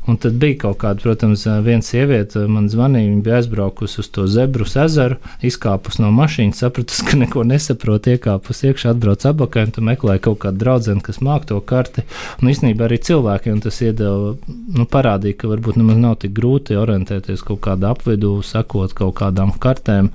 [0.09, 4.23] Un tad bija kaut kāda, protams, viena sieviete, man zvanīja, viņa bija aizbraukusi uz to
[4.31, 10.23] zebrus ezeru, izkāpusi no mašīnas, sapratusi, ka neko nesaprot, iekāpusi iekšā, atbrauc abakai un meklēja
[10.25, 12.07] kaut kādu draugu, kas māk to karti.
[12.41, 17.45] Un īstenībā arī cilvēkiem tas iedeva, nu, parādīja, ka varbūt nemaz nav tik grūti orientēties
[17.45, 20.09] kaut kādā apvidū, sakot kaut kādām kartēm.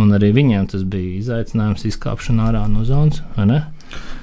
[0.00, 3.60] Un arī viņiem tas bija izaicinājums izkāpšana ārā no zonas, vai ne?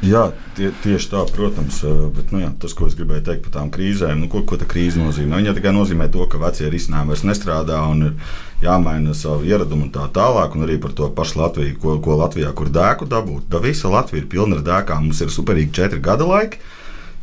[0.01, 1.83] Jā, tie, tieši tā, protams.
[2.15, 4.65] Bet nu, jā, tas, ko es gribēju teikt par tām krīzēm, nu, ko, ko tā
[4.65, 5.37] krīze nozīmē?
[5.37, 9.93] Viņa tikai nozīmē to, ka vecie risinājumi vairs nestrādā un ir jāmaina savu ieradumu un
[9.93, 10.57] tā tālāk.
[10.57, 13.45] Un arī par to pašu Latviju, ko, ko Latvijā, kur dēku dabūt.
[13.53, 15.05] Da visa Latvija ir pilna ar dēkām.
[15.05, 16.63] Mums ir superīgi četri gada laiki.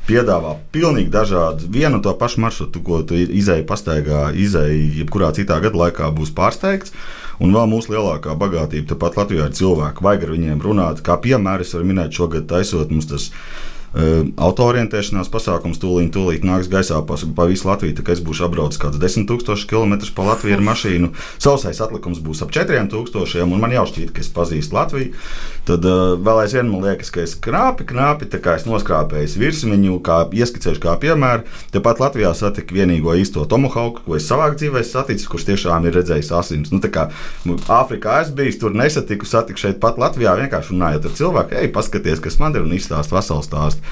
[0.08, 5.58] Piedāvā pilnīgi dažādu, vienu un to pašu maršrutu, ko tu izēji pastaigā, izēji jebkurā citā
[5.60, 6.94] gada laikā būs pārsteigts.
[7.38, 11.02] Un vēl mūsu lielākā bagātība, tāpat Latvijā ir cilvēki, vajag ar viņiem runāt.
[11.06, 13.28] Kā piemēru es varu minēt, šogad taisot mums tas
[13.98, 17.96] autoorientēšanās pasākums tūlīt, tūlīt nāks gaisā pa, pa visu Latviju.
[18.06, 21.10] Kā es būšu apbraucis kaut kādus 10,000 km pa Latviju ar mašīnu,
[21.42, 25.14] sausais atlikums būs ap 4,000, un man jau šķiet, ka es pazīstu Latviju.
[25.68, 29.98] Tad uh, vēl aizvien man liekas, ka es krāpi, krāpi, tā kā es noskrāpēju virsmiņu,
[30.04, 31.44] kā ieskicējuši kā piemēru.
[31.74, 36.32] Tepat Latvijā satiku vienīgo īsto Tomohauku, ko es savā dzīvē satiku, kurš tiešām ir redzējis
[36.38, 36.72] asins.
[36.72, 37.08] Nu, kā,
[37.48, 42.24] Āfrikā es biju, tur nesatiku, satiku šeit pat Latvijā, vienkārši runājot ar cilvēku, ej, paskaties,
[42.24, 43.87] kas man ir un izstāst veselu stāstu.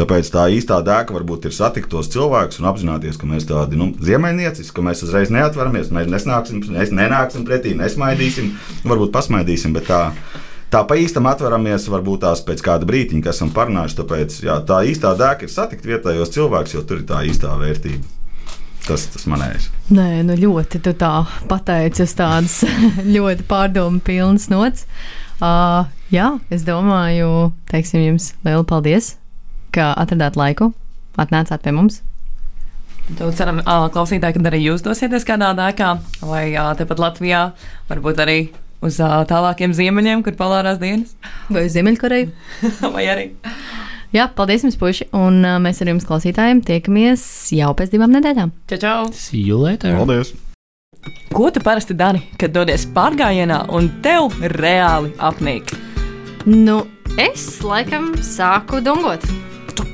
[0.00, 3.90] Tāpēc tā īstā dēka varbūt ir satikt tos cilvēkus un apzināties, ka mēs tādi nu,
[4.00, 8.54] ziemeļnieciski, ka mēs uzreiz neatveramies, mēs nesnāksim, mēs nenāksim pretī, nesmaidīsim,
[8.86, 9.76] varbūt pasmaidīsim.
[10.70, 13.98] Tā pa īstam atveramies, varbūt tās pēc kāda brīdiņa, kas esam parunājuši.
[14.00, 18.16] Tāpēc jā, tā īstā dēka ir satikt vietējos cilvēkus, jo tur ir tā īstā vērtība.
[18.86, 19.68] Tas tas manējais.
[19.92, 21.12] Nē, nu ļoti tu tā
[21.50, 22.60] pateici uz tādas
[23.16, 24.86] ļoti pārdomu pilnas nots.
[25.40, 29.16] Uh, jā, es domāju, teiksim jums lielu paldies
[29.74, 30.72] ka atradāt laiku,
[31.20, 32.00] atnācāt pie mums.
[33.18, 36.44] Tad ceram, klausītāji, ka arī jūs dosieties kādā dēkā, vai
[36.78, 37.44] tepat Latvijā,
[37.90, 38.38] varbūt arī
[38.84, 41.16] uz tālākiem ziemeļiem, kur polārās dienas.
[41.50, 42.30] Vai uz Ziemeļkoreju.
[42.94, 43.26] vai arī.
[44.14, 45.10] Jā, paldies jums, puiši.
[45.14, 48.54] Un mēs ar jums klausītājiem tiekamies jau pēc divām nedēļām.
[48.72, 49.10] Čau, čau!
[49.14, 49.94] See you later!
[49.98, 50.34] Paldies!
[51.32, 55.70] Ko tu parasti dari, kad dodies pārgājienā un tev reāli apnīk?
[56.50, 56.82] Nu,
[57.20, 59.24] es laikam sāku dungot.